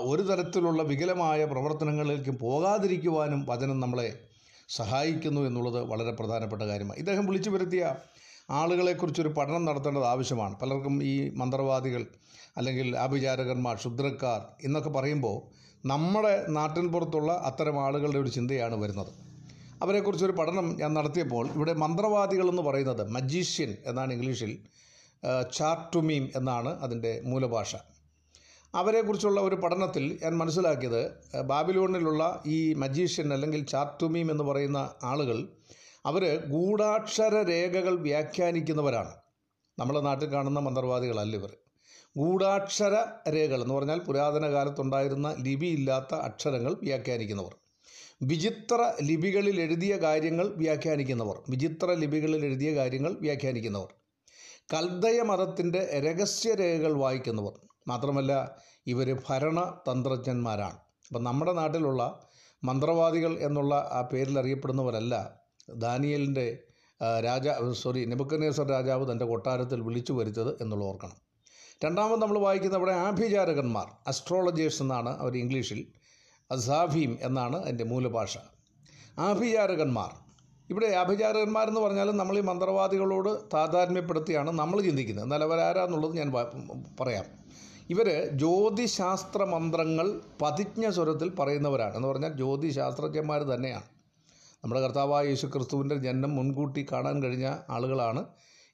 ഒരു 0.00 0.22
തരത്തിലുള്ള 0.22 0.82
വികലമായ 0.82 1.44
പ്രവർത്തനങ്ങളിലേക്കും 1.44 2.38
പോകാതിരിക്കുവാനും 2.38 3.46
വചനം 3.48 3.80
നമ്മളെ 3.80 4.08
സഹായിക്കുന്നു 4.68 5.40
എന്നുള്ളത് 5.40 5.82
വളരെ 5.82 6.10
പ്രധാനപ്പെട്ട 6.10 6.62
കാര്യമാണ്. 6.62 6.98
ഇദ്ദേഹം 6.98 7.26
വിളിച്ചു 7.26 7.50
വരുത്തിയ 7.50 7.94
ആളുകളെക്കുറിച്ചൊരു 8.50 9.28
പഠനം 9.28 9.64
നടത്തേണ്ടത് 9.64 10.04
ആവശ്യമാണ്. 10.04 10.58
പലർക്കും 10.62 11.04
ഈ 11.04 11.30
മന്ത്രവാദികൾ 11.34 12.06
അല്ലെങ്കിൽ 12.56 12.96
ആഭിചാരകന്മാർ 12.96 13.76
ക്ഷുദ്രക്കാർ 13.76 14.40
എന്നൊക്കെ 14.64 14.90
പറയുമ്പോൾ 14.90 15.36
നമ്മുടെ 15.86 16.46
നാട്ടിൻ 16.48 16.92
പുറത്തുള്ള 16.92 17.32
അത്തരം 17.32 17.84
ആളുകളുടെ 17.86 18.18
ഒരു 18.18 18.28
ചിന്തയാണ് 18.28 18.74
വരുന്നത്. 18.74 19.12
അവരെക്കുറിച്ചൊരു 19.82 20.32
പഠനം 20.32 20.76
ഞാൻ 20.80 20.94
നടത്തിയപ്പോൾ 20.94 21.46
ഇവിടെ 21.54 21.72
മന്ത്രവാദികൾ 21.72 22.48
എന്ന് 22.48 22.62
പറയുന്നത് 22.62 23.10
മജീഷ്യൻ 23.10 23.76
എന്നാണ് 23.86 24.12
ഇംഗ്ലീഷിൽ 24.12 24.58
ചാർട്ടുമീം 25.52 26.30
എന്നാണ് 26.36 26.80
അതിന്റെ 26.80 27.20
മൂലഭാഷ. 27.24 27.76
അവരെക്കുറിച്ചുള്ള 28.74 29.40
ഒരു 29.40 29.54
പഠനത്തിൽ 29.54 30.18
ഞാൻ 30.22 30.38
മനസ്സിലാക്കിയത് 30.38 31.12
ബാബിലോണിലുള്ള 31.42 32.42
ഈ 32.46 32.74
മജീഷ്യൻ 32.74 33.32
അല്ലെങ്കിൽ 33.32 33.66
ചാർട്ടുമീം 33.66 34.30
എന്ന് 34.30 34.44
പറയുന്ന 34.44 34.90
ആളുകൾ 35.02 35.48
അവർ 36.06 36.36
ഗൂഢാക്ഷര 36.46 37.42
രേഖകൾ 37.42 37.98
വ്യാഖ്യാനിക്കുന്നവരാണ്. 38.00 39.12
നമ്മുടെ 39.78 40.00
നാട്ടിൽ 40.00 40.32
കാണുന്ന 40.32 40.60
മന്ത്രവാദികളല്ല 40.60 41.36
ഇവർ. 41.36 41.52
ഗൂഢാക്ഷര 42.18 42.94
രേഖകൾ 43.34 43.62
എന്ന് 43.62 43.74
പറഞ്ഞാൽ 43.74 43.98
പുരാതന 43.98 44.50
കാലത്തുണ്ടായിരുന്ന 44.50 45.36
ലിപിയില്ലാത്ത 45.42 46.14
അക്ഷരങ്ങൾ 46.14 46.74
വ്യാഖ്യാനിക്കുന്നവർ. 46.82 47.54
വിചിത്ര 48.22 48.92
ലിപികളിൽ 49.02 49.60
എഴുതിയ 49.60 49.96
കാര്യങ്ങൾ 49.96 50.54
വ്യാഖ്യാനിക്കുന്നവർ. 50.56 51.42
വിചിത്ര 51.48 51.92
ലിപികളിൽ 51.92 52.44
എഴുതിയ 52.44 52.76
കാര്യങ്ങൾ 52.76 53.16
വ്യാഖ്യാനിക്കുന്നവർ. 53.20 53.88
കൽദയ 54.74 55.20
മതത്തിന്റെ 55.22 56.00
രഹസ്യരേഖകൾ 56.00 56.92
വായിക്കുന്നവർ. 56.92 57.65
മാത്രമല്ല 57.88 58.32
ഇവർ 58.86 59.18
ഭരണതന്ത്രജ്ഞന്മാരാണ് 59.28 60.78
അപ്പം 61.06 61.24
നമ്മുടെ 61.24 61.52
നാട്ടിലുള്ള 61.52 62.02
മന്ത്രവാദികൾ 62.64 63.38
എന്നുള്ള 63.38 63.90
ആ 63.92 64.08
പേരിൽ 64.12 64.38
അറിയപ്പെടുന്നവരല്ല 64.38 65.14
ദാനിയലിന്റെ 65.74 66.58
രാജ 67.24 67.48
സോറി 67.72 68.04
നെബുക്കനേസർ 68.04 68.68
രാജാവ് 68.68 69.12
തന്റെ 69.12 69.24
കൊട്ടാരത്തിൽ 69.24 69.80
വിളിച്ചു 69.80 70.12
വരുത്തത് 70.12 70.62
എന്നുള്ള 70.62 70.84
ഓർക്കണം. 70.84 71.16
രണ്ടാമത് 71.84 72.22
നമ്മൾ 72.22 72.38
വായിക്കുന്ന 72.38 72.76
അവിടെ 72.76 72.92
ആഭിചാരകന്മാർ 72.92 73.86
അസ്ട്രോളജേഴ്സ് 74.06 74.82
എന്നാണ് 74.82 75.08
അവർ 75.20 75.36
ഇംഗ്ലീഷിൽ 75.36 75.86
അസാഫീം 76.50 77.18
എന്നാണ് 77.22 77.56
അതിന്റെ 77.56 77.84
മൂലഭാഷ. 77.84 78.38
ആഭിചാരകന്മാർ. 79.18 80.10
ഇവിടെ 80.70 80.86
ആഭിചാരകന്മാരെന്ന് 80.86 81.80
പറഞ്ഞാൽ 81.80 82.10
നമ്മൾ 82.10 82.38
ഈ 82.38 82.40
മന്ത്രവാദികളോട് 82.40 83.30
താതാത്മ്യപ്പെടുത്തിയാണ് 83.54 84.50
നമ്മൾ 84.50 84.80
ചിന്തിക്കുന്നത്. 84.80 85.24
എന്നാൽ 85.24 85.42
അവരാരാന്നുള്ളത് 85.42 86.16
ഞാൻ 86.16 86.32
പറയാം. 87.00 87.45
ഇവർ 87.90 88.08
ജ്യോതിശാസ്ത്ര 88.32 89.44
മന്ത്രങ്ങൾ 89.44 90.20
പതിജ്ഞ 90.42 90.90
സ്വരത്തിൽ 90.90 91.28
പറയുന്നവരാണ്. 91.38 91.96
എന്ന് 91.96 92.08
പറഞ്ഞാൽ 92.08 92.32
ജ്യോതിശാസ്ത്രജ്ഞന്മാർ 92.36 93.42
തന്നെയാണ്. 93.42 93.86
നമ്മുടെ 94.64 94.80
കർത്താവായ 94.80 95.26
യേശു 95.26 95.46
ക്രിസ്തുവിന്റെ 95.46 95.96
ജനനം 95.96 96.36
മുൻകൂട്ടി 96.36 96.86
കാണാൻ 96.92 97.22
കഴിഞ്ഞ 97.22 97.56
ആളുകളാണ് 97.70 98.26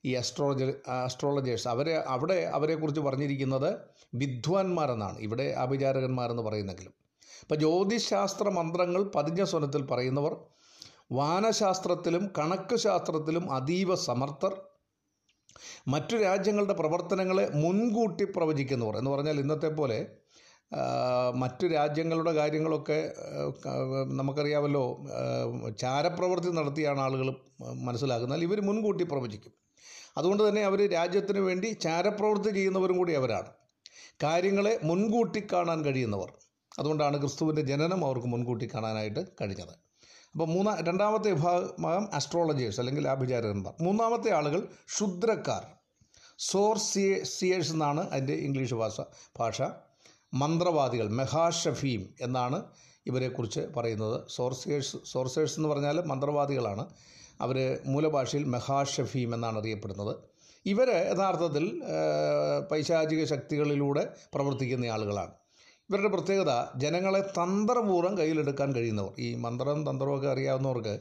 ഈ 0.05 0.15
അസ്ട്രോളജ 0.15 0.63
അസ്ട്രോളജേഴ്സ് 0.89 1.69
അവരെ 1.69 2.05
അവിടെ 2.15 2.51
അവരെക്കുറിച്ച് 2.55 3.01
പറഞ്ഞിരിക്കുന്നത് 3.01 3.71
വിദ്വാൻമാരെന്നാണ്. 4.15 5.19
ഇവിടെ 5.19 5.55
അഭിചാരകന്മാരെന്ന് 5.59 6.43
പറയുന്നെങ്കിലും. 6.43 6.93
അപ്പോൾ 7.43 7.55
ജ്യോതിശാസ്ത്ര 7.55 8.49
മന്ത്രങ്ങൾ 8.49 9.03
പതിഞ്ഞ 9.15 9.45
സ്വനത്തിൽ 9.45 9.87
പറയുന്നവർ 9.87 10.37
വാനശാസ്ത്രത്തിലും 11.13 12.31
കണക്ക് 12.39 12.77
ശാസ്ത്രത്തിലും 12.77 13.53
അതീവ 13.53 13.95
സമർത്ഥർ 13.95 14.53
മറ്റു 15.89 16.17
രാജ്യങ്ങളുടെ 16.17 16.73
പ്രവർത്തനങ്ങളെ 16.73 17.51
മുൻകൂട്ടി 17.55 18.25
പ്രവചിക്കുന്നവർ 18.25 18.97
എന്ന് 18.97 19.11
പറഞ്ഞാൽ 19.11 19.41
ഇന്നത്തെ 19.41 19.69
പോലെ 19.69 19.99
മറ്റു 21.35 21.67
രാജ്യങ്ങളുടെ 21.67 22.33
കാര്യങ്ങളൊക്കെ 22.33 23.13
നമുക്കറിയാമല്ലോ 24.21 24.85
ചാരപ്രവൃത്തി 25.83 26.49
നടത്തിയാണ് 26.49 27.01
ആളുകൾ 27.01 27.29
മനസ്സിലാക്കുന്നത്. 27.89 28.43
ഇവർ 28.43 28.61
മുൻകൂട്ടി 28.61 29.05
പ്രവചിക്കും. 29.05 29.53
അതുകൊണ്ട് 30.19 30.49
തന്നെ 30.49 30.63
അവർ 30.63 30.81
രാജ്യത്തിന് 30.93 31.39
വേണ്ടി 31.39 31.67
ചാരപ്രവൃത്തി 31.67 32.51
ചെയ്യുന്നവരും 32.51 32.97
കൂടി 32.99 33.13
അവരാണ്. 33.13 33.51
കാര്യങ്ങളെ 34.23 34.81
മുൻകൂട്ടി 34.85 35.47
കാണാൻ 35.53 35.85
കഴിയുന്നവർ. 35.85 36.33
അതുകൊണ്ടാണ് 36.79 37.17
ക്രിസ്തുവിന്റെ 37.21 37.63
ജനനം 37.63 38.05
അവർക്ക് 38.07 38.27
മുൻകൂട്ടി 38.27 38.67
കാണാനായിട്ട് 38.75 39.25
കഴിഞ്ഞത്. 39.41 39.82
അപ്പോൾ 40.33 40.49
മൂന്നാ 40.49 40.77
രണ്ടാമത്തെ 40.89 41.31
വിഭാഗം 41.33 42.09
അസ്ട്രോളജേഴ്സ് 42.15 42.81
അല്ലെങ്കിൽ 42.81 43.09
ആഭിചാരകന്മാർ. 43.09 43.75
മൂന്നാമത്തെ 43.81 44.31
ആളുകൾ 44.33 44.61
ക്ഷുദ്രക്കാർ. 44.61 45.63
സിയേഴ്സ് 47.25 47.73
എന്നാണ് 47.73 48.11
അതിന്റെ 48.11 48.33
ഇംഗ്ലീഷ് 48.33 48.75
ഭാഷ 48.75 49.01
ഭാഷ. 49.39 49.63
മന്ത്രവാദികൾ 50.35 51.09
മെഹാഷഫീം 51.09 52.15
എന്നാണ് 52.21 52.63
ഇവരെക്കുറിച്ച് 53.07 53.61
പറയുന്നത്. 53.77 54.21
സോർസിയേഴ്സ് 54.29 54.97
സോർസേഴ്സ് 55.13 55.59
എന്ന് 55.59 55.69
പറഞ്ഞാൽ 55.69 56.05
മന്ത്രവാദികളാണ്. 56.07 56.85
അവർ 57.41 57.79
മൂലഭാഷയിൽ 57.87 58.45
മെഹാഷഫീം 58.45 59.35
എന്നാണ് 59.35 59.59
അറിയപ്പെടുന്നത്. 59.59 60.17
ഇവർ 60.67 60.89
യഥാർത്ഥത്തിൽ 60.91 61.65
പൈശാചിക 62.71 63.25
ശക്തികളിലൂടെ 63.25 64.03
പ്രവർത്തിക്കുന്ന 64.35 64.87
ആളുകളാണ്. 64.87 65.33
ഇവരുടെ 65.93 66.09
പ്രത്യേകത 66.13 66.53
ജനങ്ങളെ 66.83 67.19
തന്ത്രപൂർവം 67.39 68.13
കയ്യിലെടുക്കാൻ 68.19 68.69
കഴിയുന്നവർ. 68.77 69.11
ഈ 69.25 69.27
മന്ത്രം 69.45 69.81
തന്ത്രമൊക്കെ 69.89 70.29
അറിയാവുന്നവർക്ക് 70.35 70.95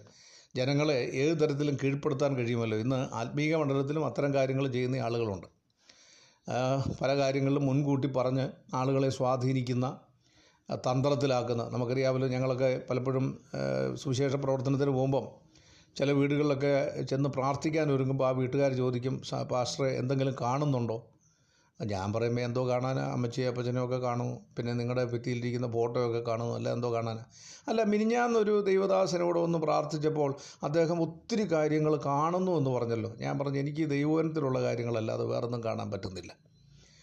ജനങ്ങളെ 0.56 0.98
ഏത് 1.22 1.36
തരത്തിലും 1.42 1.76
കീഴ്പ്പെടുത്താൻ 1.82 2.32
കഴിയുമല്ലോ? 2.40 2.78
ഇന്ന് 2.84 2.98
ആത്മീയ 3.20 3.60
മണ്ഡലത്തിലും 3.62 4.04
അത്തരം 4.08 4.32
കാര്യങ്ങൾ 4.38 4.66
ചെയ്യുന്ന 4.74 4.98
ആളുകളുണ്ട്. 5.08 5.48
പല 7.02 7.12
കാര്യങ്ങളിലും 7.22 7.64
മുൻകൂട്ടി 7.70 8.10
പറഞ്ഞ് 8.18 8.46
ആളുകളെ 8.80 9.12
സ്വാധീനിക്കുന്ന 9.18 9.88
തന്ത്രത്തിലാക്കുന്ന 10.70 11.64
നമുക്കറിയാമല്ലോ 11.76 12.30
ഞങ്ങളൊക്കെ 12.36 12.70
പലപ്പോഴും 12.90 13.26
സുവിശേഷ 14.02 14.36
പ്രവർത്തനത്തിന് 14.44 14.94
പോകുമ്പം 14.98 15.26
ചില 15.96 16.12
വീടുകളിലൊക്കെ 16.20 16.74
ചെന്ന് 17.12 17.30
പ്രാർത്ഥിക്കാൻ 17.38 17.88
ഒരുങ്ങുമ്പോൾ 17.96 18.28
ആ 18.28 18.34
വീട്ടുകാർ 18.42 18.74
ചോദിക്കും 18.82 19.16
പാസ്റ്ററെ 19.54 19.92
എന്തെങ്കിലും 20.02 20.36
കാണുന്നുണ്ടോ? 20.44 21.00
ഞാൻ 21.86 22.14
പറയുമ്പോൾ 22.14 22.42
എന്തോ 22.42 22.70
കാണാനാ 22.70 23.02
അമ്മച്ചിയെ 23.02 23.48
അപ്പച്ചനെയും 23.48 23.86
ഒക്കെ 23.86 23.98
കാണും. 23.98 24.38
പിന്നെ 24.58 24.74
നിങ്ങളുടെ 24.74 25.06
ഭിത്തിയിലിരിക്കുന്ന 25.06 25.72
ഫോട്ടോ 25.72 26.10
ഒക്കെ 26.10 26.30
കാണുന്നു 26.30 26.56
അല്ല 26.56 26.74
എന്തോ 26.74 26.94
കാണാനാ 26.94 27.26
അല്ല 27.68 27.84
മിനിഞ്ഞാന്നൊരു 27.84 28.62
ദൈവദാസനോട് 28.62 29.40
ഒന്ന് 29.40 29.60
പ്രാർത്ഥിച്ചപ്പോൾ 29.60 30.36
അദ്ദേഹം 30.64 31.02
ഒത്തിരി 31.02 31.52
കാര്യങ്ങൾ 31.52 31.98
കാണുന്നു 32.06 32.52
എന്ന് 32.52 32.70
പറഞ്ഞല്ലോ. 32.70 33.16
ഞാൻ 33.20 33.40
പറഞ്ഞു 33.40 33.60
എനിക്ക് 33.60 33.90
ദൈവവനത്തിലുള്ള 33.90 34.62
കാര്യങ്ങളല്ലാതെ 34.62 35.24
വേറൊന്നും 35.24 35.64
കാണാൻ 35.64 35.92
പറ്റുന്നില്ല. 35.92 36.32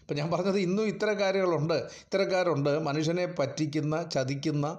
അപ്പം 0.02 0.16
ഞാൻ 0.16 0.30
പറഞ്ഞത് 0.30 0.58
ഇന്നും 0.58 0.86
ഇത്തരം 0.86 1.20
കാര്യങ്ങളുണ്ട്. 1.20 1.74
ഇത്തരക്കാരുണ്ട് 1.74 2.78
മനുഷ്യനെ 2.78 3.34
പറ്റിക്കുന്ന 3.38 4.02
ചതിക്കുന്ന 4.02 4.78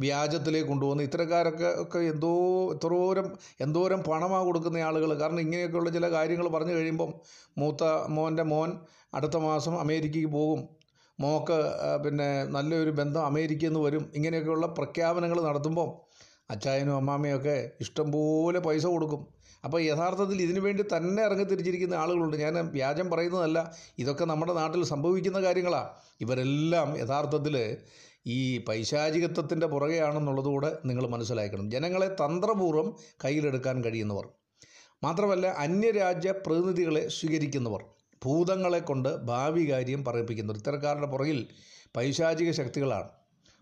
വ്യാജത്തിലേക്ക് 0.00 0.68
കൊണ്ടുപോകുന്ന 0.68 1.02
ഇത്തരക്കാരൊക്കെ 1.02 1.82
ഒക്കെ 1.82 1.98
എന്തോ 1.98 2.72
എന്തോരം 2.72 3.38
എന്തോരം 3.60 4.02
പണമാണ് 4.02 4.44
കൊടുക്കുന്ന 4.44 4.78
ആളുകൾ 4.78 5.18
കാരണം 5.18 5.40
ഇങ്ങനെയൊക്കെയുള്ള 5.40 5.90
ചില 5.90 6.10
കാര്യങ്ങൾ 6.10 6.48
പറഞ്ഞു 6.48 6.72
കഴിയുമ്പം 6.72 7.12
മൂത്ത 7.58 7.84
മോന്റെ 8.08 8.42
മോൻ 8.42 8.78
അടുത്ത 9.16 9.36
മാസം 9.36 9.80
അമേരിക്കയ്ക്ക് 9.80 10.30
പോകും. 10.32 10.68
മോക്ക് 11.20 11.58
പിന്നെ 12.04 12.44
നല്ലൊരു 12.44 12.90
ബന്ധം 12.90 13.26
അമേരിക്കയിൽ 13.26 13.68
നിന്ന് 13.68 13.80
വരും. 13.80 14.12
ഇങ്ങനെയൊക്കെയുള്ള 14.14 14.66
പ്രഖ്യാപനങ്ങൾ 14.66 15.42
നടത്തുമ്പം 15.42 15.90
അച്ചായനും 16.50 16.96
അമ്മാമ്മയൊക്കെ 16.96 17.70
ഇഷ്ടംപോലെ 17.80 18.58
പൈസ 18.58 18.86
കൊടുക്കും. 18.86 19.26
അപ്പോൾ 19.64 19.80
യഥാർത്ഥത്തിൽ 19.82 20.42
ഇതിനു 20.42 20.60
വേണ്ടി 20.60 20.84
തന്നെ 20.96 21.22
ഇറങ്ങിത്തിരിച്ചിരിക്കുന്ന 21.24 21.94
ആളുകളുണ്ട്. 21.94 22.36
ഞാൻ 22.36 22.54
വ്യാജം 22.72 23.10
പറയുന്നതല്ല. 23.10 23.74
ഇതൊക്കെ 23.98 24.24
നമ്മുടെ 24.24 24.52
നാട്ടിൽ 24.52 24.84
സംഭവിക്കുന്ന 24.84 25.40
കാര്യങ്ങളാണ് 25.40 25.88
ഇവരെല്ലാം 26.20 26.98
യഥാർത്ഥത്തിൽ 26.98 27.76
ഈ 28.26 28.58
പൈശാചികത്വത്തിന്റെ 28.58 29.66
പുറകെയാണെന്നുള്ളതുകൂടെ 29.66 30.78
നിങ്ങൾ 30.84 31.08
മനസ്സിലാക്കണം. 31.08 31.70
ജനങ്ങളെ 31.70 32.16
തന്ത്രപൂർവം 32.22 32.96
കയ്യിലെടുക്കാൻ 33.24 33.84
കഴിയുന്നവർ. 33.84 34.28
മാത്രമല്ല 35.04 35.46
അന്യരാജ്യ 35.46 36.32
പ്രതിനിധികളെ 36.46 37.08
സ്വീകരിക്കുന്നവർ. 37.08 37.95
ഭൂതങ്ങളെ 38.24 38.78
കൊണ്ട് 38.78 39.24
ഭാവി 39.24 39.70
കാര്യം 39.70 40.04
പറയിപ്പിക്കുന്നു. 40.04 40.54
ഇത്തരക്കാരുടെ 40.54 41.06
പുറകിൽ 41.06 41.46
പൈശാചിക 41.96 42.50
ശക്തികളാണ്. 42.50 43.08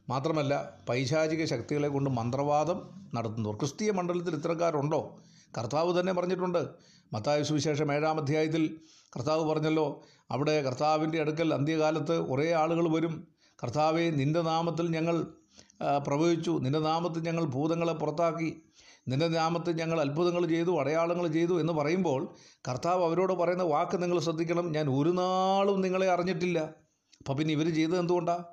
മാത്രമല്ല 0.08 0.54
പൈശാചിക 0.88 1.44
ശക്തികളെ 1.44 1.88
കൊണ്ട് 1.88 2.10
മന്ത്രവാദം 2.10 2.90
നടത്തുന്നവർ. 3.14 3.56
ക്രിസ്തീയ 3.56 3.90
മണ്ഡലത്തിൽ 3.90 4.34
ഇത്തരക്കാരുണ്ടോ? 4.34 5.16
കർത്താവ് 5.58 6.00
തന്നെ 6.00 6.12
പറഞ്ഞിട്ടുണ്ട്. 6.12 6.68
മത്തായ 7.12 7.42
സുവിശേഷം 7.42 7.92
ഏഴാം 7.92 8.20
അധ്യായത്തിൽ 8.20 8.76
കർത്താവ് 9.16 9.44
പറഞ്ഞല്ലോ 9.50 10.02
അവിടെ 10.30 10.62
കർത്താവിന്റെ 10.62 11.20
അടുക്കൽ 11.20 11.54
അന്ത്യകാലത്ത് 11.54 12.26
കുറേ 12.26 12.52
ആളുകൾ 12.52 12.94
വരും. 12.94 13.28
കർത്താവെ 13.64 14.10
നിന്റെ 14.10 14.42
നാമത്തിൽ 14.42 14.90
ഞങ്ങൾ 14.90 15.26
പ്രവചിച്ചു 16.06 16.50
നിന്റെ 16.50 16.78
നാമത്തിൽ 16.78 17.22
ഞങ്ങൾ 17.22 17.44
ഭൂതങ്ങളെ 17.44 17.92
പുറത്താക്കി. 17.92 18.62
നിന്റെ 19.08 19.28
നാമത്തിൽ 19.28 19.72
ഞങ്ങൾ 19.76 20.00
അത്ഭുതങ്ങൾ 20.00 20.46
ചെയ്തു 20.46 20.80
അടയാളങ്ങൾ 20.80 21.26
ചെയ്തു 21.28 21.60
എന്ന് 21.60 21.72
പറയുമ്പോൾ 21.72 22.34
കർത്താവ് 22.68 23.04
അവരോട് 23.04 23.32
പറയുന്ന 23.32 23.62
വാക്ക് 23.62 24.02
നിങ്ങൾ 24.02 24.18
ശ്രദ്ധിക്കണം. 24.20 24.72
ഞാൻ 24.72 24.90
ഒരു 24.90 25.10
നാളും 25.10 25.80
നിങ്ങളെ 25.80 26.10
അറിഞ്ഞിട്ടില്ല. 26.10 26.58
അപ്പം 27.18 27.36
പിന്നെ 27.36 27.52
ഇവർ 27.54 27.74
ചെയ്തത് 27.74 27.98
എന്തുകൊണ്ടാണ് 27.98 28.44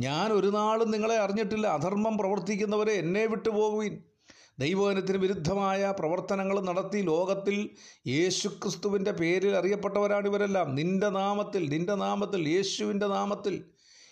ഞാൻ 0.00 0.32
ഒരു 0.32 0.46
നാളും 0.46 0.90
നിങ്ങളെ 0.90 1.16
അറിഞ്ഞിട്ടില്ല. 1.16 1.66
അധർമ്മം 1.66 2.18
പ്രവർത്തിക്കുന്നവരെ 2.18 2.92
എന്നെ 2.92 3.26
വിട്ടുപോകുവിൻ 3.26 4.02
ദൈവവചനത്തിന് 4.58 5.16
വിരുദ്ധമായ 5.16 5.94
പ്രവർത്തനങ്ങൾ 5.98 6.60
നടത്തി 6.60 6.98
ലോകത്തിൽ 7.02 7.70
യേശുക്രിസ്തുവിന്റെ 8.06 9.12
പേരിൽ 9.12 9.56
അറിയപ്പെട്ടവരാണ് 9.56 10.28
ഇവരെല്ലാം. 10.28 10.74
നിന്റെ 10.74 11.08
നാമത്തിൽ 11.08 11.68
നിന്റെ 11.68 11.94
നാമത്തിൽ 11.94 12.48
യേശുവിന്റെ 12.48 13.06
നാമത്തിൽ. 13.06 13.64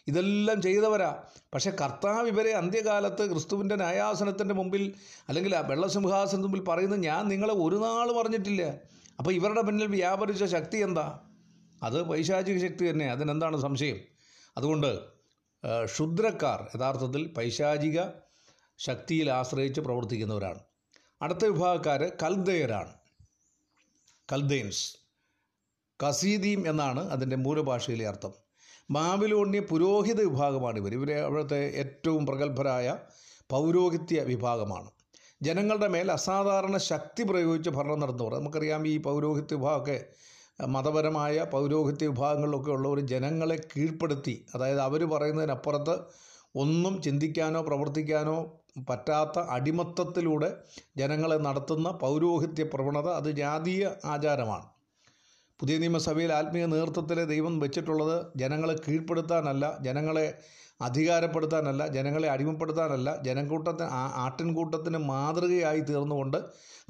ഇതെല്ലാം 0.09 0.62
ചെയ്തവരാ. 0.62 1.23
പക്ഷേ 1.54 1.71
കർത്താവ് 1.71 2.28
ഇവരെ 2.28 2.52
അന്ത്യകാലത്ത് 2.52 3.30
ക്രിസ്തുവിന്റെ 3.30 3.76
ന്യായാസനത്തിന്റെ 3.76 4.54
മുമ്പിൽ 4.54 4.94
അല്ലെങ്കിൽ 5.28 5.56
ആ 5.56 5.61
വെള്ളസിംഹാസനത്തിന് 5.61 6.42
മുമ്പിൽ 6.42 6.64
പറയുന്നത് 6.64 7.02
ഞാൻ 7.02 7.28
നിങ്ങളെ 7.28 7.54
ഒരു 7.54 7.76
നാൾ 7.76 8.23
പറഞ്ഞിട്ടില്ല 8.23 8.62
അപ്പോൾ 9.18 9.32
ഇവരുടെ 9.32 9.62
പിന്നിൽ 9.62 9.87
വ്യാപരിച്ച 9.87 10.44
ശക്തി 10.44 10.78
എന്താ? 10.78 11.18
അത് 11.82 12.02
പൈശാചിക 12.02 12.59
ശക്തി 12.59 12.90
തന്നെ. 12.90 13.06
അതിനെന്താണ് 13.06 13.61
സംശയം? 13.61 13.99
അതുകൊണ്ട് 14.56 15.00
ക്ഷുദ്രക്കാർ 15.85 16.71
യഥാർത്ഥത്തിൽ 16.76 17.26
പൈശാചിക 17.26 18.00
ശക്തിയിൽ 18.78 19.30
ആശ്രയിച്ച് 19.30 19.80
പ്രവർത്തിക്കുന്നവരാണ്. 19.80 20.59
അടുത്ത 21.23 21.44
വിഭാഗക്കാർ 21.44 22.12
കൽദയരാണ്. 22.23 22.92
കൽദൈൻസ് 24.32 24.97
കസീദീം 26.06 26.68
എന്നാണ് 26.68 27.11
അതിന്റെ 27.11 27.37
മൂലഭാഷയിലെ 27.37 28.09
അർത്ഥം. 28.09 28.42
ബാബിലോണ്യ 28.91 29.61
പുരോഹിത 29.61 30.21
വിഭാഗമാണ് 30.21 30.79
ഇവർ. 30.79 30.95
ഇവരെ 30.95 31.21
അവിടുത്തെ 31.21 31.73
ഏറ്റവും 31.77 32.27
പ്രഗത്ഭരായ 32.27 32.97
പൗരോഹിത്യ 33.51 34.21
വിഭാഗമാണ്. 34.23 34.91
ജനങ്ങളുടെ 35.43 35.89
മേൽ 35.89 36.12
അസാധാരണ 36.12 36.77
ശക്തി 36.77 37.23
പ്രയോഗിച്ച് 37.23 37.71
ഭരണം 37.71 38.01
നടത്തുന്നവർ 38.01 38.35
നമുക്കറിയാം 38.39 38.87
ഈ 38.87 38.99
പൗരോഹിത്യ 38.99 39.57
വിഭാഗമൊക്കെ 39.57 40.05
മതപരമായ 40.67 41.45
പൗരോഹിത്യ 41.53 42.07
വിഭാഗങ്ങളിലൊക്കെ 42.07 42.71
ഉള്ളവർ 42.71 43.01
ജനങ്ങളെ 43.01 43.57
കീഴ്പ്പെടുത്തി 43.57 44.47
അതായത് 44.55 44.81
അവർ 44.81 45.05
പറയുന്നതിനപ്പുറത്ത് 45.05 45.95
ഒന്നും 46.57 47.03
ചിന്തിക്കാനോ 47.03 47.61
പ്രവർത്തിക്കാനോ 47.61 48.37
പറ്റാത്ത 48.89 49.39
അടിമത്തത്തിലൂടെ 49.39 50.57
ജനങ്ങളെ 50.97 51.37
നടത്തുന്ന 51.37 51.91
പൗരോഹിത്യ 51.91 52.65
പ്രവണത 52.65 53.09
അത് 53.09 53.31
ജാതീയ 53.31 53.91
ആചാരമാണ്. 54.05 54.72
പുതിയ 55.62 55.78
നിയമസഭയിൽ 55.78 56.33
ആത്മീയ 56.33 56.66
നേതൃത്വത്തിലെ 56.66 57.25
ദൈവം 57.25 57.59
വെച്ചിട്ടുള്ളത് 57.59 58.16
ജനങ്ങളെ 58.37 58.75
കീഴ്പ്പെടുത്താനല്ല 58.75 59.78
ജനങ്ങളെ 59.81 60.25
അധികാരപ്പെടുത്താനല്ല 60.83 61.83
ജനങ്ങളെ 61.87 62.28
അടിമപ്പെടുത്താനല്ല 62.28 63.09
ജനക്കൂട്ടത്തിന് 63.23 63.88
ആട്ടിൻകൂട്ടത്തിന് 64.14 64.99
മാതൃകയായി 64.99 65.81
തീർന്നുകൊണ്ട് 65.81 66.38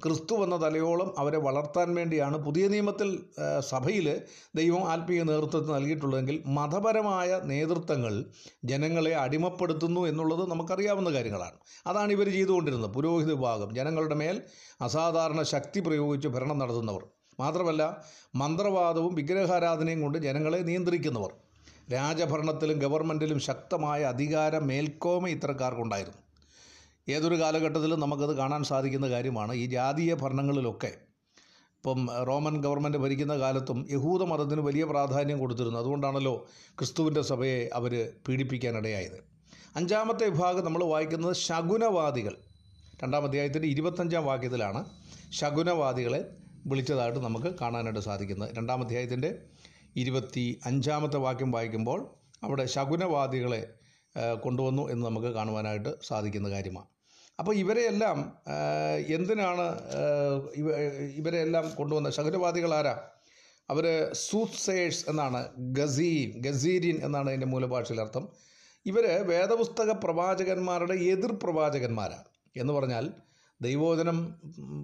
ക്രിസ്തു 0.04 0.34
എന്ന 0.44 0.56
തലയോളം 0.56 1.14
അവരെ 1.18 1.38
വളർത്താൻ 1.38 1.94
വേണ്ടിയാണ് 1.94 2.36
പുതിയ 2.36 2.68
നിയമത്തിൽ 2.68 3.08
സഭയിൽ 3.60 4.06
ദൈവം 4.56 4.84
ആത്മീയ 4.92 5.22
നേതൃത്വത്തിന് 5.22 5.74
നൽകിയിട്ടുള്ളതെങ്കിൽ 5.74 6.42
മതപരമായ 6.46 7.40
നേതൃത്വങ്ങൾ 7.44 8.24
ജനങ്ങളെ 8.64 9.14
അടിമപ്പെടുത്തുന്നു 9.14 10.00
എന്നുള്ളത് 10.00 10.50
നമുക്കറിയാവുന്ന 10.50 11.10
കാര്യങ്ങളാണ്. 11.10 11.58
അതാണ് 11.86 12.12
ഇവർ 12.12 12.28
ചെയ്തുകൊണ്ടിരുന്നത്. 12.28 12.92
പുരോഹിത 12.92 13.32
വിഭാഗം 13.32 13.74
ജനങ്ങളുടെ 13.74 14.14
മേൽ 14.14 14.38
അസാധാരണ 14.80 15.42
ശക്തി 15.42 15.80
പ്രയോഗിച്ച് 15.80 16.28
ഭരണം 16.28 16.58
നടത്തുന്നവർ. 16.58 17.04
മാത്രമല്ല 17.40 18.04
മന്ത്രവാദവും 18.34 19.14
വിഗ്രഹാരാധനയും 19.14 20.00
കൊണ്ട് 20.00 20.18
ജനങ്ങളെ 20.18 20.58
നിയന്ത്രിക്കുന്നവർ. 20.58 21.32
രാജഭരണത്തിലും 21.92 22.78
ഗവൺമെന്റിലും 22.78 23.40
ശക്തമായ 23.40 24.02
അധികാര 24.02 24.58
മേൽക്കോമ 24.58 25.28
ഇത്തരക്കാർക്കുണ്ടായിരുന്നു. 25.28 26.18
ഏതൊരു 27.08 27.40
കാലഘട്ടത്തിലും 27.40 28.00
നമുക്കത് 28.00 28.36
കാണാൻ 28.36 28.64
സാധിക്കുന്ന 28.64 29.08
കാര്യമാണ് 29.08 29.52
ഈ 29.52 29.66
ജാതീയ 29.66 30.14
ഭരണങ്ങളിലൊക്കെ. 30.14 30.92
ഇപ്പം 31.76 32.08
റോമൻ 32.24 32.62
ഗവൺമെന്റ് 32.62 32.98
ഭരിക്കുന്ന 32.98 33.38
കാലത്തും 33.38 33.88
യഹൂദ 33.90 34.22
മതത്തിന് 34.22 34.60
വലിയ 34.60 34.84
പ്രാധാന്യം 34.84 35.38
കൊടുത്തിരുന്നു. 35.38 35.78
അതുകൊണ്ടാണല്ലോ 35.78 36.46
ക്രിസ്തുവിന്റെ 36.78 37.22
സഭയെ 37.22 37.70
അവർ 37.74 38.12
പീഡിപ്പിക്കാനിടയായത്. 38.28 39.24
അഞ്ചാമത്തെ 39.76 40.28
വിഭാഗം 40.28 40.64
നമ്മൾ 40.64 40.84
വായിക്കുന്നത് 40.84 41.36
ശകുനവാദികൾ. 41.36 42.36
രണ്ടാം 43.02 43.24
അധ്യായത്തിന്റെ 43.24 43.68
ഇരുപത്തഞ്ചാം 43.68 44.24
വാക്യത്തിലാണ് 44.26 44.84
ശകുനവാദികളെ 45.30 46.41
വിളിച്ചതായിട്ട് 46.66 47.18
നമുക്ക് 47.18 47.50
കാണാനായിട്ട് 47.60 48.00
സാധിക്കുന്നത്. 48.00 48.56
രണ്ടാം 48.56 48.80
അധ്യായത്തിന്റെ 48.80 49.30
ഇരുപത്തി 49.96 50.60
അഞ്ചാമത്തെ 50.66 51.16
വാക്യം 51.16 51.50
വായിക്കുമ്പോൾ 51.50 52.00
അവിടെ 52.42 52.66
ശകുനവാദികളെ 52.66 53.62
കൊണ്ടുവന്നു 54.40 54.90
എന്ന് 54.90 55.06
നമുക്ക് 55.06 55.26
കാണുവാനായിട്ട് 55.26 55.92
സാധിക്കുന്ന 56.04 56.50
കാര്യമാണ്. 56.50 56.88
അപ്പോൾ 57.38 57.54
ഇവരെയെല്ലാം 57.54 58.18
എന്തിനാണ് 59.08 59.66
ഇവ 60.56 60.76
ഇവരെല്ലാം 61.20 61.74
കൊണ്ടുവന്ന 61.74 62.10
ശകുനവാദികൾ 62.10 62.74
ആരാ? 62.74 62.94
അവർ 63.70 64.12
സൂത്സേഴ്സ് 64.12 65.10
എന്നാണ് 65.10 65.40
ഗസീൻ 65.58 66.30
ഗസീരിൻ 66.40 66.96
എന്നാണ് 67.04 67.28
അതിന്റെ 67.28 67.46
മൂലഭാഷയിൽ 67.46 68.00
അർത്ഥം. 68.00 68.28
ഇവർ 68.86 69.04
വേദപുസ്തക 69.26 69.90
പ്രവാചകന്മാരുടെ 69.92 70.94
എതിർ 70.94 71.32
പ്രവാചകന്മാരാണ് 71.42 72.24
എന്ന് 72.56 72.72
പറഞ്ഞാൽ 72.72 73.12
ദൈവോചനം 73.66 74.18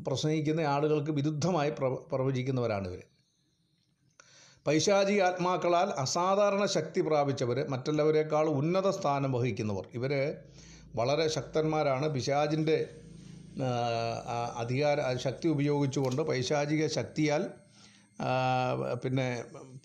പ്രസംഗിക്കുന്ന 0.06 0.60
ആളുകൾക്ക് 0.74 1.12
വിരുദ്ധമായി 1.18 1.70
പ്ര 1.78 1.86
പ്രവചിക്കുന്നവരാണ് 2.12 2.88
ഇവർ 2.88 3.02
പൈശാചി 4.66 5.14
ആത്മാക്കളാൽ 5.18 5.88
അസാധാരണ 6.04 6.64
ശക്തി 6.76 7.00
പ്രാപിച്ചവർ 7.00 7.58
മറ്റുള്ളവരെക്കാൾ 7.68 8.46
ഉന്നത 8.60 8.88
സ്ഥാനം 8.90 9.32
വഹിക്കുന്നവർ. 9.32 9.84
ഇവർ 9.94 10.12
വളരെ 10.96 11.26
ശക്തന്മാരാണ്. 11.28 12.06
പിശാചിന്റെ 12.14 12.76
അധികാര 14.62 14.98
ശക്തി 15.16 15.46
ഉപയോഗിച്ചുകൊണ്ട് 15.48 16.22
പൈശാചിക 16.22 16.86
ശക്തിയാൽ 16.98 17.42
പിന്നെ 19.04 19.26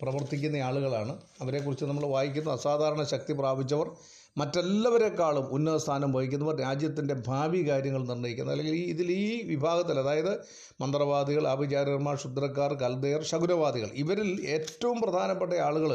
പ്രവർത്തിക്കുന്ന 0.02 0.56
ആളുകളാണ്. 0.68 1.12
അവരെക്കുറിച്ച് 1.42 1.84
നമ്മൾ 1.84 2.04
വായിക്കുന്ന. 2.06 2.50
അസാധാരണ 2.50 3.02
ശക്തി 3.14 3.32
പ്രാപിച്ചവർ 3.32 3.88
മറ്റെല്ലാവരെക്കാളും 4.36 5.44
ഉന്നത 5.56 5.76
സ്ഥാനം 5.76 6.12
വഹിക്കുന്നവർ 6.12 6.60
രാജ്യത്തിന്റെ 6.60 7.14
ഭാവി 7.26 7.68
കാര്യങ്ങൾ 7.68 8.02
നിർണയിക്കുന്ന 8.06 8.50
അല്ലെങ്കിൽ 8.50 8.74
ഈ 8.74 8.84
ഇതിൽ 8.84 9.10
ഈ 9.12 9.42
വിഭാഗത്തിൽ 9.50 9.98
അതായത് 9.98 10.32
മന്ത്രവാദികൾ 10.80 11.44
ആഭിചാരകന്മാർ 11.48 12.14
ക്ഷുദ്രക്കാർ 12.14 12.74
കൽദയർ 12.74 13.22
ശകുനവാദികൾ 13.22 13.90
ഇവരിൽ 13.94 14.30
ഏറ്റവും 14.54 15.00
പ്രധാനപ്പെട്ട 15.00 15.52
ആളുകൾ 15.52 15.92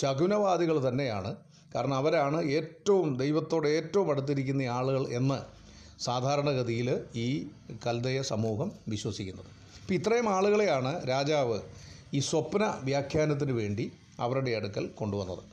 ശകുനവാദികൾ 0.00 0.88
തന്നെയാണ്. 0.88 1.36
കാരണം 1.74 1.94
അവരാണ് 1.94 2.38
ഏറ്റവും 2.58 3.08
ദൈവത്തോട് 3.16 3.68
ഏറ്റവും 3.68 4.10
അടുത്തിരിക്കുന്ന 4.10 4.62
ആളുകൾ 4.62 5.02
എന്ന് 5.12 5.38
സാധാരണഗതിയിൽ 6.08 6.88
ഈ 7.14 7.28
കൽദയ 7.86 8.22
സമൂഹം 8.22 8.72
വിശ്വസിക്കുന്നത്. 8.88 9.50
അപ്പോൾ 9.80 9.94
ഇത്രയും 9.94 10.28
ആളുകളെയാണ് 10.36 10.92
രാജാവ് 11.08 11.58
ഈ 12.14 12.20
സ്വപ്ന 12.30 12.64
വ്യാഖ്യാനത്തിന് 12.84 13.52
വേണ്ടി 13.52 13.92
അവരുടെ 14.20 14.50
അടുക്കൽ 14.50 14.86
കൊണ്ടുവന്നത്. 15.00 15.49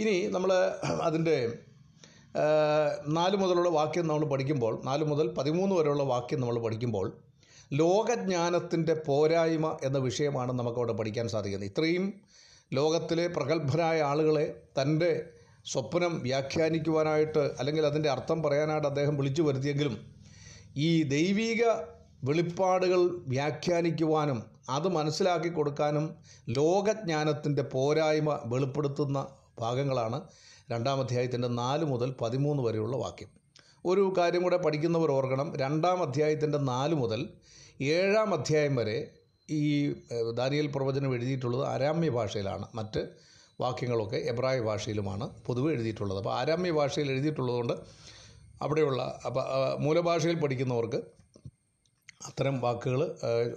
ഇനി 0.00 0.16
നമ്മൾ 0.28 0.50
അതിന്റെ 1.02 1.36
നാല് 3.18 3.36
മുതലുള്ള 3.36 3.68
വാക്യം 3.68 4.06
നമ്മൾ 4.06 4.24
പഠിക്കുമ്പോൾ 4.24 4.74
നാല് 4.84 5.04
മുതൽ 5.04 5.26
പതിമൂന്ന് 5.38 5.74
വരെയുള്ള 5.74 6.02
വാക്യം 6.02 6.40
നമ്മൾ 6.40 6.58
പഠിക്കുമ്പോൾ 6.58 7.06
ലോകജ്ഞാനത്തിന്റെ 7.72 8.94
പോരായ്മ 9.06 9.66
എന്ന 9.82 9.98
വിഷയമാണ് 9.98 10.52
നമുക്കവിടെ 10.52 10.92
പഠിക്കാൻ 10.92 11.26
സാധിക്കുന്നത്. 11.28 11.70
ഇത്രയും 11.70 12.04
ലോകത്തിലെ 12.72 13.26
പ്രഗത്ഭരായ 13.26 13.98
ആളുകളെ 14.02 14.46
തന്റെ 14.78 15.10
സ്വപ്നം 15.66 16.12
വ്യാഖ്യാനിക്കുവാനായിട്ട് 16.22 17.42
അല്ലെങ്കിൽ 17.58 17.84
അതിന്റെ 17.86 18.10
അർത്ഥം 18.10 18.38
പറയാനായിട്ട് 18.42 18.86
അദ്ദേഹം 18.86 19.16
വിളിച്ചു 19.16 19.42
വരുത്തിയെങ്കിലും 19.42 19.96
ഈ 20.76 20.90
ദൈവീക 21.08 21.62
വെളിപ്പാടുകൾ 22.24 23.00
വ്യാഖ്യാനിക്കുവാനും 23.26 24.38
അത് 24.68 24.88
മനസ്സിലാക്കി 24.88 25.48
കൊടുക്കാനും 25.48 26.06
ലോകജ്ഞാനത്തിന്റെ 26.48 27.62
പോരായ്മ 27.62 28.40
വെളിപ്പെടുത്തുന്ന 28.44 29.18
ഭാഗങ്ങളാണ്. 29.60 30.18
രണ്ടാം 30.70 31.00
അധ്യായത്തിന്റെ 31.00 31.48
നാല് 31.48 31.84
മുതൽ 31.84 32.14
പതിമൂന്ന് 32.20 32.62
വരെയുള്ള 32.62 32.96
വാക്യം. 32.96 33.30
ഒരു 33.86 34.14
കാര്യം 34.18 34.42
കൂടെ 34.42 34.56
പഠിക്കുന്നവർ 34.56 35.10
ഓർക്കണം. 35.10 35.56
രണ്ടാം 35.56 36.02
അധ്യായത്തിന്റെ 36.02 36.58
നാല് 36.58 36.94
മുതൽ 36.94 37.20
ഏഴാം 37.82 38.34
അധ്യായം 38.34 38.76
വരെ 38.76 38.98
ഈ 39.50 39.62
ദാനിയൽ 40.34 40.66
പ്രവചനം 40.66 41.14
എഴുതിയിട്ടുള്ളത് 41.14 41.64
ആരാമ്യ 41.66 42.10
ഭാഷയിലാണ്. 42.10 42.66
മറ്റ് 42.74 43.02
വാക്യങ്ങളൊക്കെ 43.60 44.16
എബ്രായ 44.16 44.60
ഭാഷയിലുമാണ് 44.60 45.26
പൊതുവെ 45.46 45.72
എഴുതിയിട്ടുള്ളത്. 45.72 46.18
അപ്പോൾ 46.18 46.34
ആരാമ്യ 46.34 46.70
ഭാഷയിൽ 46.70 47.10
എഴുതിയിട്ടുള്ളതുകൊണ്ട് 47.10 47.74
അവിടെയുള്ള 48.62 49.02
അപ്പോൾ 49.26 49.44
മൂലഭാഷയിൽ 49.78 50.38
പഠിക്കുന്നവർക്ക് 50.40 51.00
അത്തരം 52.26 52.60
വാക്കുകൾ 52.60 53.02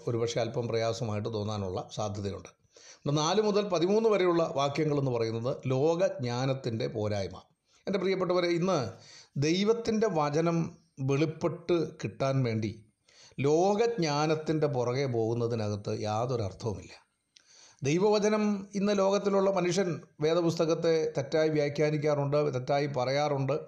ഒരുപക്ഷെ 0.07 0.39
അല്പം 0.41 0.67
പ്രയാസമായിട്ട് 0.67 1.29
തോന്നാനുള്ള 1.33 1.79
സാധ്യതയുണ്ട്. 1.95 2.62
നാല് 3.11 3.41
മുതൽ 3.41 3.61
പതിമൂന്ന് 3.61 4.09
വരെയുള്ള 4.09 4.53
വാക്യങ്ങൾ 4.55 4.99
എന്ന് 4.99 5.11
പറയുന്നത് 5.11 5.57
ലോകജ്ഞാനത്തിന്റെ 5.67 6.87
പോരായ്മ. 6.87 7.41
എന്റെ 7.87 7.99
പ്രിയപ്പെട്ടവരെ 7.99 8.47
ഇന്ന് 8.47 8.89
ദൈവത്തിന്റെ 9.37 10.07
വചനം 10.07 10.77
വെളിപ്പെട്ട് 10.99 11.91
കിട്ടാൻ 12.03 12.43
വേണ്ടി 12.43 12.85
ലോകജ്ഞാനത്തിന്റെ 13.39 14.67
പുറകെ 14.67 15.05
പോകുന്നതിനകത്ത് 15.05 16.01
യാതൊരു 16.01 16.43
അർത്ഥവുമില്ല. 16.43 16.91
ദൈവവചനം 17.83 18.67
ഇന്ന് 18.75 18.97
ലോകത്തിലുള്ള 18.97 19.51
മനുഷ്യൻ 19.51 20.01
വേദപുസ്തകത്തെ 20.21 21.13
തെറ്റായി 21.17 21.49
വ്യാഖ്യാനിക്കാറുണ്ട് 21.49 22.53
തെറ്റായി 22.53 22.85
പറയാറുണ്ട് 22.85 23.59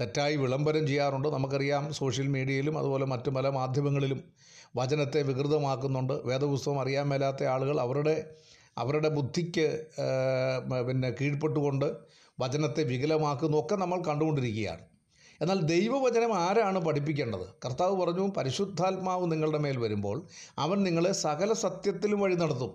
തെറ്റായി 0.00 0.36
വിളംബരം 0.36 0.86
ചെയ്യാറുണ്ട്. 0.86 1.28
നമുക്കറിയാം 1.28 1.92
സോഷ്യൽ 1.92 2.26
മീഡിയയിലും 2.26 2.78
അതുപോലെ 2.78 3.04
മറ്റു 3.04 3.30
പല 3.30 3.48
മാധ്യമങ്ങളിലും 3.48 4.32
വചനത്തെ 4.76 5.22
വികൃതമാക്കുന്നുണ്ട്. 5.22 6.12
വേദപുസ്തകം 6.12 6.80
അറിയാൻ 6.80 7.08
മേലാത്ത 7.08 7.44
ആളുകൾ 7.44 7.80
അവരുടെ 7.80 8.30
അവരുടെ 8.78 9.08
ബുദ്ധിക്ക് 9.08 9.86
പിന്നെ 10.88 11.10
കീഴ്പ്പെട്ടുകൊണ്ട് 11.10 11.86
വചനത്തെ 12.40 12.82
വികലമാക്കുന്നൊക്കെ 12.82 13.76
നമ്മൾ 13.76 14.02
കണ്ടുകൊണ്ടിരിക്കുകയാണ്. 14.02 14.80
എന്നാൽ 15.40 15.60
ദൈവവചനം 15.62 16.38
ആരാണ് 16.38 16.78
പഠിപ്പിക്കേണ്ടത്? 16.78 17.46
കർത്താവ് 17.64 17.96
പറഞ്ഞു 18.00 18.28
പരിശുദ്ധാത്മാവ് 18.28 19.32
നിങ്ങളുടെ 19.32 19.58
മേൽ 19.58 19.78
വരുമ്പോൾ 19.78 20.26
അവൻ 20.58 20.82
നിങ്ങളെ 20.82 21.12
സകല 21.12 21.52
സത്യത്തിലും 21.52 22.20
വഴി 22.20 22.34
നടത്തും. 22.34 22.74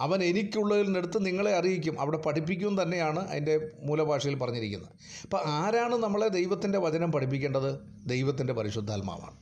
അവൻ 0.00 0.24
എനിക്കുള്ളതിൽ 0.24 0.82
നിന്നെടുത്ത് 0.82 1.26
നിങ്ങളെ 1.26 1.56
അറിയിക്കും. 1.56 2.00
അവിടെ 2.00 2.16
പഠിപ്പിക്കും 2.16 2.82
തന്നെയാണ് 2.82 3.28
അതിന്റെ 3.28 3.70
മൂലഭാഷയിൽ 3.82 4.34
പറഞ്ഞിരിക്കുന്നത്. 4.34 4.88
അപ്പോൾ 5.22 5.40
ആരാണ് 5.44 5.96
നമ്മളെ 5.96 6.28
ദൈവത്തിന്റെ 6.28 6.78
വചനം 6.78 7.12
പഠിപ്പിക്കേണ്ടത്? 7.12 7.80
ദൈവത്തിന്റെ 8.06 8.52
പരിശുദ്ധാത്മാവാണ്. 8.52 9.36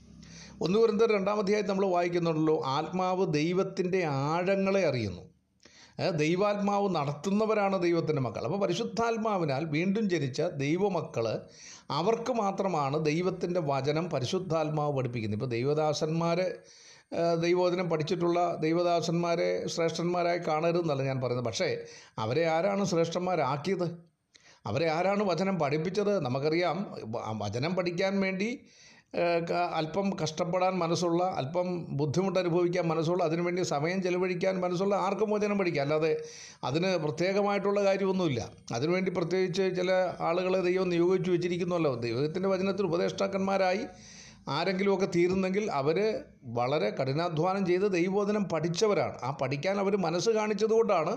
ഒന്ന് 0.62 0.78
വരുന്നത് 0.78 1.10
രണ്ടാം 1.10 1.38
അധ്യായം 1.38 1.68
നമ്മൾ 1.68 1.86
വായിക്കുന്നുണ്ടല്ലോ 1.86 2.62
ആത്മാവ് 2.66 3.32
ദൈവത്തിന്റെ 3.34 4.04
ആഴങ്ങളെ 4.04 4.86
അറിയുന്നു. 4.86 5.35
ദൈവാത്മാവ് 5.98 6.94
നടത്തുന്നവരാണ് 6.94 7.82
ദൈവത്തിന്റെ 7.82 8.22
മക്കൾ. 8.22 8.44
അപ്പോൾ 8.44 8.58
പരിശുദ്ധാത്മാവിനാൽ 8.58 9.64
വീണ്ടും 9.64 10.10
ജനിച്ച 10.10 10.42
ദൈവമക്കൾ 10.42 11.40
അവർക്ക് 11.90 12.32
മാത്രമാണ് 12.32 13.04
ദൈവത്തിന്റെ 13.04 13.60
വചനം 13.60 14.10
പരിശുദ്ധാത്മാവ് 14.10 14.96
പഠിപ്പിക്കുന്നത്. 14.96 15.38
ഇപ്പോൾ 15.38 15.46
ദൈവദാസന്മാർ 15.46 16.40
ദൈവവചനം 17.40 17.90
പഠിച്ചിട്ടുള്ള 17.90 18.56
ദൈവദാസന്മാരെ 18.60 19.66
ശ്രേഷ്ഠന്മാരായി 19.66 20.38
കാണരുതെന്നല്ല 20.38 21.02
ഞാൻ 21.02 21.20
പറയുന്നത്. 21.20 21.46
പക്ഷേ 21.46 21.78
അവരെ 22.18 22.44
ആരാണ് 22.46 22.84
ശ്രേഷ്ഠന്മാരാക്കിയത്? 22.84 24.06
അവരെ 24.66 24.90
ആരാണ് 24.90 25.22
വചനം 25.24 25.58
പഠിപ്പിച്ചത്? 25.58 26.20
നമുക്കറിയാം 26.24 26.94
വചനം 27.38 27.74
പഠിക്കാൻ 27.74 28.20
വേണ്ടി 28.20 28.60
അല്പം 29.74 30.10
കഷ്ടപ്പെടാൻ 30.22 30.78
മനസ്സുള്ള 30.78 31.24
അല്പം 31.24 31.96
ബുദ്ധിമുട്ട് 31.96 32.38
അനുഭവിക്കാൻ 32.38 32.88
മനസ്സുള്ള 32.88 33.24
അതിനുവേണ്ടി 33.24 33.62
സമയം 33.62 34.02
ചെലവഴിക്കാൻ 34.02 34.60
മനസ്സുള്ള 34.60 34.94
ആർക്കും 34.94 35.30
മോചനം 35.30 35.58
പഠിക്കാം. 35.58 35.82
അല്ലാതെ 35.82 36.24
അതിന് 36.64 36.96
പ്രത്യേകമായിട്ടുള്ള 36.96 37.84
കാര്യമൊന്നുമില്ല. 37.84 38.50
അതിനുവേണ്ടി 38.74 39.10
പ്രത്യേകിച്ച് 39.10 39.76
ചില 39.76 39.90
ആളുകളെ 40.20 40.60
ദൈവം 40.60 40.88
നിയോഗിച്ചു 40.88 41.30
വെച്ചിരിക്കുന്നുവല്ലോ. 41.30 41.94
ദൈവത്തിന്റെ 41.94 42.48
വചനത്തിൽ 42.48 42.86
ഉപദേഷ്ടാക്കന്മാരായി 42.86 43.80
ആരെങ്കിലുമൊക്കെ 44.48 45.06
തീരുന്നെങ്കിൽ 45.16 45.70
അവർ 45.70 45.96
വളരെ 46.44 46.90
കഠിനാധ്വാനം 46.90 47.66
ചെയ്ത് 47.66 47.92
ദൈവബോധനം 47.92 48.44
പഠിച്ചവരാണ്. 48.44 49.18
ആ 49.22 49.30
പഠിക്കാൻ 49.42 49.80
അവർ 49.80 49.96
മനസ്സ് 49.96 50.30
കാണിച്ചതുകൊണ്ടാണ് 50.30 51.16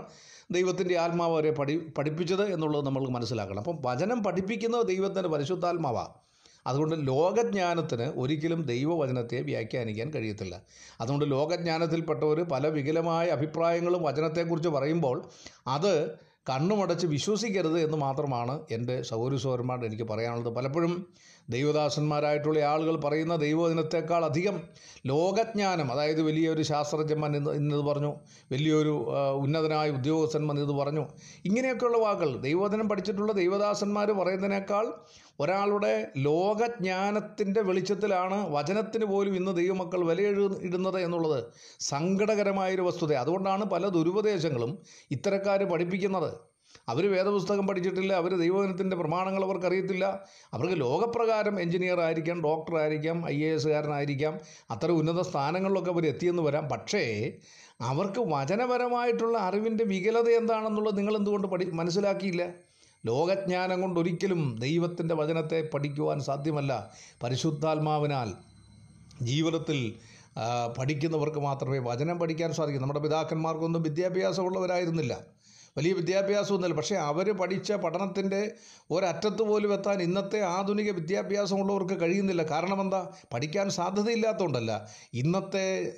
ദൈവത്തിന്റെ 0.51 0.97
ആത്മാവ് 0.97 1.33
അവരെ 1.33 1.51
പഠി 1.51 1.91
പഠിപ്പിച്ചത് 1.97 2.53
എന്നുള്ളത് 2.53 2.85
നമ്മൾ 2.85 3.09
മനസ്സിലാക്കണം. 3.09 3.59
അപ്പം 3.59 3.77
വചനം 3.85 4.23
പഠിപ്പിക്കുന്നത് 4.23 4.87
ദൈവത്തിന്റെ 4.87 5.29
പരിശുദ്ധാത്മാവാണ് 5.29 6.28
അതുകൊണ്ട് 6.67 7.07
ലോകജ്ഞാനത്തിന് 7.07 8.03
ഒരിക്കലും 8.15 8.61
ദൈവവചനത്തെ 8.61 9.41
വ്യാഖ്യാനിക്കാൻ 9.41 10.09
കഴിയത്തില്ല. 10.09 10.61
അതുകൊണ്ട് 11.01 11.31
ലോകജ്ഞാനത്തിൽപ്പെട്ടവർ 11.31 12.41
പല 12.43 12.67
വികലമായ 12.67 13.27
അഭിപ്രായങ്ങളും 13.27 14.03
വചനത്തെക്കുറിച്ച് 14.03 14.69
പറയുമ്പോൾ 14.69 15.29
അത് 15.67 16.09
കണ്ണുമടച്ച് 16.49 17.07
വിശ്വസിക്കരുത് 17.07 17.79
എന്ന് 17.79 17.97
മാത്രമാണ് 17.97 18.59
എന്റെ 18.71 19.01
സൗരസൗരന്മാരുടെ 19.01 19.87
എനിക്ക് 19.87 20.03
പറയാനുള്ളത്. 20.03 20.53
പലപ്പോഴും 20.55 21.07
ദൈവദാസന്മാരായിട്ടുള്ള 21.49 22.59
ആളുകൾ 22.59 22.95
പറയുന്ന 22.95 23.35
ദൈവദിനത്തെക്കാൾ 23.35 24.25
അധികം 24.25 24.61
ലോകജ്ഞാനം 25.07 25.91
അതായത് 25.91 26.21
വലിയൊരു 26.21 26.61
ശാസ്ത്രജ്ഞൻ 26.61 27.35
ഇന്ന് 27.35 27.51
ഇന്നത് 27.51 27.79
പറഞ്ഞു 27.79 28.13
വലിയൊരു 28.51 29.11
ഉന്നതനായ 29.35 29.89
ഉദ്യോഗസ്ഥന്മാർ 29.89 30.59
ഇത് 30.59 30.71
പറഞ്ഞു. 30.71 31.05
ഇങ്ങനെയൊക്കെയുള്ള 31.45 31.97
വാക്കുകൾ 31.97 32.37
ദൈവദിനം 32.37 32.89
പഠിച്ചിട്ടുള്ള 32.89 33.31
ദൈവദാസന്മാർ 33.31 34.11
പറയുന്നതിനേക്കാൾ 34.11 34.93
ഒരാളുടെ 35.39 36.07
ലോകജ്ഞാനത്തിന്റെ 36.17 37.61
വെളിച്ചത്തിലാണ് 37.61 38.51
വചനത്തിന് 38.51 39.05
പോലും 39.05 39.35
ഇന്ന് 39.35 39.57
ദൈവമക്കൾ 39.57 40.05
വിലയെഴു 40.05 40.59
ഇടുന്നത് 40.61 40.99
എന്നുള്ളത് 40.99 41.43
സങ്കടകരമായൊരു 41.79 42.81
വസ്തുത. 42.81 43.13
അതുകൊണ്ടാണ് 43.13 43.65
പല 43.65 43.87
ദുരുപദേശങ്ങളും 43.87 44.77
ഇത്തരക്കാർ 45.11 45.63
പഠിപ്പിക്കുന്നത്. 45.63 46.48
അവർ 46.89 47.11
വേദപുസ്തകം 47.11 47.67
പഠിച്ചിട്ടില്ല 47.67 48.13
അവർ 48.13 48.37
ദൈവദിനത്തിന്റെ 48.37 48.95
പ്രമാണങ്ങൾ 48.95 49.43
അവർക്ക് 49.43 49.65
അറിയത്തില്ല 49.65 50.25
അവർക്ക് 50.53 50.81
ലോകപ്രകാരം 50.81 51.61
എഞ്ചിനീയർ 51.61 52.01
ആയിരിക്കാം 52.01 52.43
ഡോക്ടർ 52.43 52.77
ആയിരിക്കാം 52.77 53.29
ഐ 53.29 53.43
എ 53.43 53.53
എസ്സുകാരനായിരിക്കാം 53.53 54.39
അത്ര 54.71 54.91
ഉന്നത 54.91 55.21
സ്ഥാനങ്ങളിലൊക്കെ 55.21 55.91
അവർ 55.91 56.07
എത്തിയെന്ന് 56.07 56.43
വരാം. 56.43 56.69
പക്ഷേ 56.69 57.31
അവർക്ക് 57.81 58.19
വചനപരമായിട്ടുള്ള 58.19 59.37
അറിവിന്റെ 59.37 59.83
വികലത 59.83 60.29
എന്താണെന്നുള്ളത് 60.29 60.97
നിങ്ങൾ 60.97 61.15
എന്തുകൊണ്ട് 61.17 61.47
പഠി 61.47 61.65
മനസ്സിലാക്കിയില്ല? 61.65 62.45
ലോകജ്ഞാനം 63.05 63.81
കൊണ്ട് 63.81 63.99
ഒരിക്കലും 63.99 64.59
ദൈവത്തിന്റെ 64.59 65.15
വചനത്തെ 65.15 65.69
പഠിക്കുവാൻ 65.73 66.21
സാധ്യമല്ല. 66.21 66.93
പരിശുദ്ധാത്മാവിനാൽ 67.23 68.33
ജീവിതത്തിൽ 69.21 69.93
പഠിക്കുന്നവർക്ക് 70.77 71.39
മാത്രമേ 71.39 71.79
വചനം 71.79 72.19
പഠിക്കാൻ 72.19 72.53
സാധിക്കൂ. 72.53 72.81
നമ്മുടെ 72.81 72.99
പിതാക്കന്മാർക്കൊന്നും 72.99 73.83
വിദ്യാഭ്യാസമുള്ളവരായിരുന്നില്ല. 73.83 75.13
വലിയ 75.77 75.93
വിദ്യാഭ്യാസമൊന്നുമില്ല 75.93 76.77
പക്ഷേ 76.77 76.95
അവർ 76.95 77.31
പഠിച്ച 77.31 77.71
പഠനത്തിന്റെ 77.73 78.51
ഒരറ്റത്ത് 78.91 79.41
പോലും 79.41 79.73
എത്താൻ 79.73 80.01
ഇന്നത്തെ 80.01 80.39
ആധുനിക 80.39 80.91
വിദ്യാഭ്യാസമുള്ളവർക്ക് 80.91 82.01
കഴിയുന്നില്ല. 82.01 82.43
കാരണം 82.43 82.81
എന്താ? 82.81 83.09
പഠിക്കാൻ 83.33 83.69
സാധ്യതയില്ലാത്തതുകൊണ്ടല്ല 83.69 84.87
ഇന്നത്തെ 85.13 85.91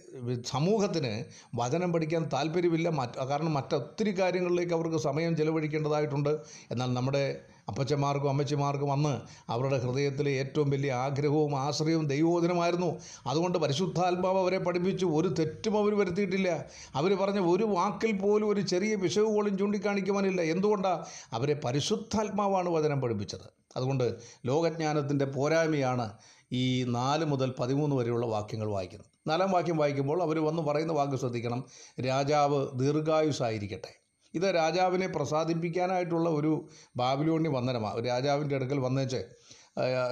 സമൂഹത്തിന് 0.46 1.24
വചനം 1.56 1.94
പഠിക്കാൻ 1.94 2.30
താല്പര്യമില്ല. 2.34 2.90
മറ്റ് 2.90 3.28
കാരണം 3.28 3.54
മറ്റൊത്തിരി 3.54 4.20
കാര്യങ്ങളിലേക്ക് 4.20 4.74
അവർക്ക് 4.74 4.98
സമയം 4.98 5.38
ചെലവഴിക്കേണ്ടതായിട്ടുണ്ട്. 5.38 6.30
എന്നാൽ 6.72 6.94
നമ്മുടെ 6.94 7.42
അപ്പച്ചന്മാർക്കും 7.72 8.30
അമ്മച്ചിമാർക്കും 8.30 8.92
അന്ന് 8.92 9.22
അവരുടെ 9.52 9.78
ഹൃദയത്തിലെ 9.78 10.32
ഏറ്റവും 10.32 10.70
വലിയ 10.70 10.94
ആഗ്രഹവും 10.94 11.60
ആശ്രയവും 11.60 12.08
ദൈവോധനമായിരുന്നു 12.08 13.00
അതുകൊണ്ട് 13.28 13.58
പരിശുദ്ധാത്മാവ് 13.58 14.40
അവരെ 14.40 14.58
പഠിപ്പിച്ചു. 14.58 15.06
ഒരു 15.06 15.28
തെറ്റും 15.28 15.78
അവർ 15.78 15.98
വരുത്തിയിട്ടില്ല. 15.98 16.66
അവർ 16.96 17.14
പറഞ്ഞ 17.14 17.40
ഒരു 17.40 17.64
വാക്കിൽ 17.64 18.12
പോലും 18.12 18.50
ഒരു 18.50 18.62
ചെറിയ 18.62 18.96
പിശക് 18.96 19.24
പോലും 19.24 19.58
ചൂണ്ടിക്കാണിക്കുവാനില്ല. 19.58 20.42
എന്തുകൊണ്ടാണ് 20.42 21.06
അവരെ 21.34 21.54
പരിശുദ്ധാത്മാവാണ് 21.66 22.70
വചനം 22.70 23.02
പഠിപ്പിച്ചത്. 23.02 23.62
അതുകൊണ്ട് 23.76 24.16
ലോകജ്ഞാനത്തിന്റെ 24.46 25.26
പോരായ്മയാണ് 25.26 26.14
ഈ 26.52 26.84
നാല് 26.84 27.26
മുതൽ 27.26 27.54
പതിമൂന്ന് 27.60 27.96
വരെയുള്ള 27.96 28.26
വാക്യങ്ങൾ 28.26 28.72
വായിക്കുന്നത്. 28.72 29.30
നാലാം 29.30 29.52
വാക്യം 29.52 29.78
വായിക്കുമ്പോൾ 29.78 30.22
അവർ 30.22 30.46
വന്ന് 30.46 30.62
പറയുന്ന 30.62 30.94
വാക്ക് 30.94 31.16
ശ്രദ്ധിക്കണം. 31.16 31.64
രാജാവ് 32.02 32.68
ദീർഘായുസായിരിക്കട്ടെ. 32.80 34.01
ഇത് 34.34 34.56
രാജാവിനെ 34.56 35.08
പ്രസാദിപ്പിക്കാനായിട്ടുള്ള 35.08 36.30
ഒരു 36.30 36.52
ബാബിലോണി 36.98 37.50
വന്ദനമാണ് 37.50 38.06
രാജാവിന്റെ 38.06 38.56
അടുക്കൽ 38.56 38.80
വന്നേച്ച് 38.80 39.22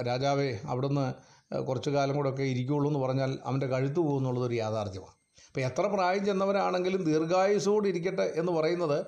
രാജാവേ 0.08 0.58
അവിടുന്ന് 0.66 1.06
കുറച്ചു 1.64 1.90
കാലം 1.90 2.16
കൂടെയൊക്കെ 2.16 2.42
ഇരിക്കുകയുള്ളൂ 2.42 2.88
എന്ന് 2.90 3.00
പറഞ്ഞാൽ 3.00 3.38
അവന്റെ 3.44 3.66
കഴുത്ത് 3.66 4.00
പോകുന്നുള്ളതൊരു 4.00 4.54
യാഥാർത്ഥ്യമാണ്. 4.54 5.14
അപ്പോൾ 5.48 5.60
എത്ര 5.60 5.82
പ്രായം 5.82 6.24
ചെന്നവരാണെങ്കിലും 6.24 7.04
ദീർഘായുസോട് 7.04 7.88
ഇരിക്കട്ടെ 7.88 8.26
എന്ന് 8.36 8.52
പറയുന്നത് 8.52 8.98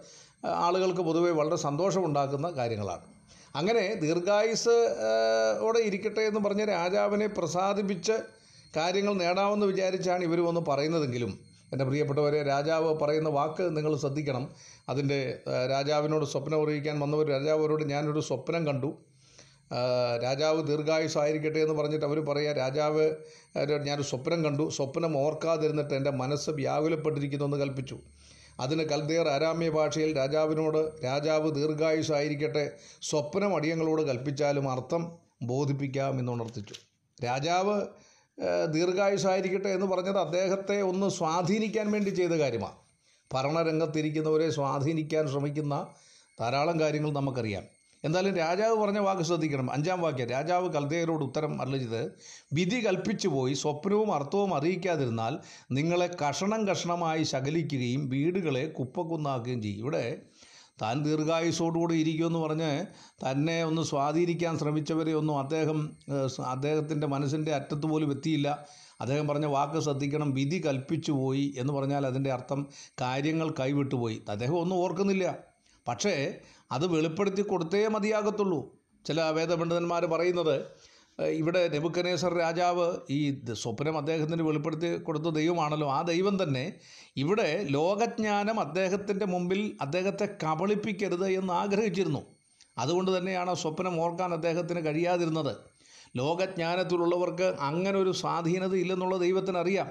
ആളുകൾക്ക് 0.44 1.00
പൊതുവെ 1.00 1.30
വളരെ 1.30 1.56
സന്തോഷമുണ്ടാക്കുന്ന 1.56 2.50
കാര്യങ്ങളാണ്. 2.50 3.04
അങ്ങനെ 3.56 3.94
ദീർഘായുസ് 3.94 4.76
ഓടെ 5.60 5.78
ഇരിക്കട്ടെ 5.78 6.20
എന്ന് 6.20 6.40
പറഞ്ഞ് 6.40 6.64
രാജാവിനെ 6.64 7.26
പ്രസാദിപ്പിച്ച് 7.26 8.16
കാര്യങ്ങൾ 8.76 9.12
നേടാമെന്ന് 9.12 9.66
വിചാരിച്ചാണ് 9.66 10.22
ഇവർ 10.24 10.40
വന്ന് 10.40 10.60
പറയുന്നതെങ്കിലും 10.60 11.51
എന്റെ 11.72 11.84
പ്രിയപ്പെട്ടവരെ 11.84 12.42
രാജാവ് 12.42 12.94
പറയുന്ന 12.98 13.28
വാക്ക് 13.28 13.76
നിങ്ങൾ 13.76 13.96
ശ്രദ്ധിക്കണം. 13.96 14.50
അതിന്റെ 14.88 15.38
രാജാവിനോട് 15.70 16.24
സ്വപ്നം 16.24 16.64
അറിയിക്കാൻ 16.64 17.00
വന്നവർ 17.00 17.26
രാജാവരോട് 17.28 17.84
ഞാനൊരു 17.84 18.20
സ്വപ്നം 18.20 18.66
കണ്ടു. 18.66 18.90
രാജാവ് 20.22 20.66
ദീർഘായുസായിരിക്കട്ടെ 20.66 21.58
എന്ന് 21.58 21.74
പറഞ്ഞിട്ട് 21.74 22.04
അവർ 22.04 22.20
പറയുക 22.20 22.52
രാജാവ് 22.52 23.10
ഞാനൊരു 23.86 24.02
സ്വപ്നം 24.02 24.44
കണ്ടു. 24.44 24.70
സ്വപ്നം 24.70 25.18
ഓർക്കാതിരുന്നിട്ട് 25.18 25.94
എന്റെ 25.94 26.10
മനസ്സ് 26.10 26.50
വ്യാകുലപ്പെട്ടിരിക്കുന്നു 26.50 27.44
എന്ന് 27.44 27.56
കൽപ്പിച്ചു. 27.56 27.98
അതിന് 28.60 28.82
കൽദേർ 28.82 29.28
ആരാമ്യ 29.28 29.68
ഭാഷയിൽ 29.70 30.16
രാജാവിനോട് 30.16 31.04
രാജാവ് 31.04 31.54
ദീർഘായുസായിരിക്കട്ടെ 31.54 32.70
സ്വപ്നം 33.02 33.56
അടിയങ്ങളോട് 33.56 34.02
കൽപ്പിച്ചാലും 34.02 34.70
അർത്ഥം 34.70 35.12
ബോധിപ്പിക്കാം 35.42 36.18
എന്ന് 36.18 36.32
ഉണർത്തിച്ചു. 36.32 36.74
രാജാവ് 37.24 37.76
ദീർഘായുസായിരിക്കട്ടെ 38.70 39.68
എന്ന് 39.68 39.86
പറഞ്ഞത് 39.86 40.18
അദ്ദേഹത്തെ 40.18 40.82
ഒന്ന് 40.82 41.10
സ്വാധീനിക്കാൻ 41.10 41.90
വേണ്ടി 41.90 42.10
ചെയ്ത 42.10 42.30
കാര്യമാണ്. 42.30 42.74
ഭരണരംഗത്തിരിക്കുന്നവരെ 43.34 44.50
സ്വാധീനിക്കാൻ 44.50 45.28
ശ്രമിക്കുന്ന 45.28 45.86
ധാരാളം 46.40 46.80
കാര്യങ്ങൾ 46.80 47.12
നമുക്കറിയാം. 47.12 47.62
എന്തായാലും 48.04 48.36
രാജാവ് 48.36 48.76
പറഞ്ഞ 48.76 48.98
വാക്ക് 48.98 49.22
ശ്രദ്ധിക്കണം. 49.22 49.72
അഞ്ചാം 49.72 50.00
വാക്യം 50.00 50.28
രാജാവ് 50.28 50.72
കൽദയരോട് 50.72 51.24
ഉത്തരം 51.24 51.62
അറിയിച്ചത് 51.62 52.12
വിധി 52.52 52.86
കൽപ്പിച്ചു 52.86 53.28
പോയി 53.28 53.54
സ്വപ്നവും 53.54 54.14
അർത്ഥവും 54.14 54.54
അറിയിക്കാതിരുന്നാൽ 54.54 55.38
നിങ്ങളെ 55.70 56.10
കഷണം 56.28 56.68
കഷണമായി 56.68 57.22
ശകലിക്കുകയും 57.22 58.08
വീടുകളെ 58.08 58.66
കുപ്പക്കുന്നാക്കുകയും 58.66 59.62
ചെയ്യും. 59.62 59.78
ഇവിടെ 59.78 60.22
താൻ 60.82 61.04
ദീർഘായുസോടുകൂടി 61.04 61.94
ഇരിക്കുമെന്ന് 61.94 62.38
പറഞ്ഞ് 62.38 62.86
തന്നെ 63.24 63.64
ഒന്ന് 63.64 63.82
സ്വാധീനിക്കാൻ 63.82 64.58
ശ്രമിച്ചവരെ 64.58 65.12
ഒന്നും 65.12 65.38
അദ്ദേഹം 65.38 65.96
അദ്ദേഹത്തിന്റെ 66.46 67.06
മനസ്സിന്റെ 67.06 67.54
അറ്റത്ത് 67.54 67.86
പോലും 67.86 68.10
എത്തിയില്ല. 68.10 68.66
അദ്ദേഹം 69.00 69.28
പറഞ്ഞ 69.28 69.46
വാക്ക് 69.46 69.80
ശ്രദ്ധിക്കണം 69.80 70.32
വിധി 70.32 70.62
കൽപ്പിച്ചു 70.66 71.12
പോയി 71.12 71.54
എന്ന് 71.58 71.72
പറഞ്ഞാൽ 71.72 72.06
അതിന്റെ 72.06 72.32
അർത്ഥം 72.32 72.66
കാര്യങ്ങൾ 73.00 73.54
കൈവിട്ടു 73.60 73.94
പോയി. 73.94 74.22
അദ്ദേഹം 74.28 74.58
ഒന്നും 74.60 74.76
ഓർക്കുന്നില്ല. 74.76 75.38
പക്ഷേ 75.88 76.34
അത് 76.72 76.86
വെളിപ്പെടുത്തി 76.86 77.42
കൊടുത്തേ 77.42 77.88
മതിയാകത്തുള്ളൂ. 77.88 78.72
ചില 79.06 79.22
വേദപണ്ഡിതന്മാർ 79.22 80.06
പറയുന്നത് 80.06 80.66
ഇവിടെ 81.20 81.68
നെബുക്കനേസർ 81.68 82.34
രാജാവ് 82.34 82.96
ഈ 83.10 83.40
സ്വപ്നം 83.52 83.98
അദ്ദേഹത്തിന് 83.98 84.42
വെളിപ്പെടുത്തി 84.42 84.96
കൊടുത്ത 84.96 85.24
ദൈവമാണല്ലോ. 85.24 85.90
ആ 85.90 86.02
ദൈവം 86.02 86.42
തന്നെ 86.42 86.72
ഇവിടെ 87.16 87.66
ലോകജ്ഞാനം 87.68 88.60
അദ്ദേഹത്തിന്റെ 88.60 89.26
മുമ്പിൽ 89.26 89.76
അദ്ദേഹത്തെ 89.80 90.28
കബളിപ്പിക്കരുത് 90.44 91.28
എന്ന് 91.28 91.52
ആഗ്രഹിച്ചിരുന്നു. 91.52 92.22
അതുകൊണ്ട് 92.78 93.18
തന്നെയാണ് 93.18 93.54
സ്വപ്നം 93.54 94.00
ഓർക്കാൻ 94.00 94.32
അദ്ദേഹത്തിന് 94.32 94.86
കഴിയാതിരുന്നത്. 94.86 95.56
ലോകജ്ഞാനത്തിലുള്ളവർക്ക് 96.16 97.54
അങ്ങനെ 97.60 97.98
ഒരു 97.98 98.12
സ്വാധീനത 98.12 98.74
ഇല്ലെന്നുള്ള 98.74 99.16
ദൈവത്തിന് 99.16 99.58
അറിയാം 99.58 99.90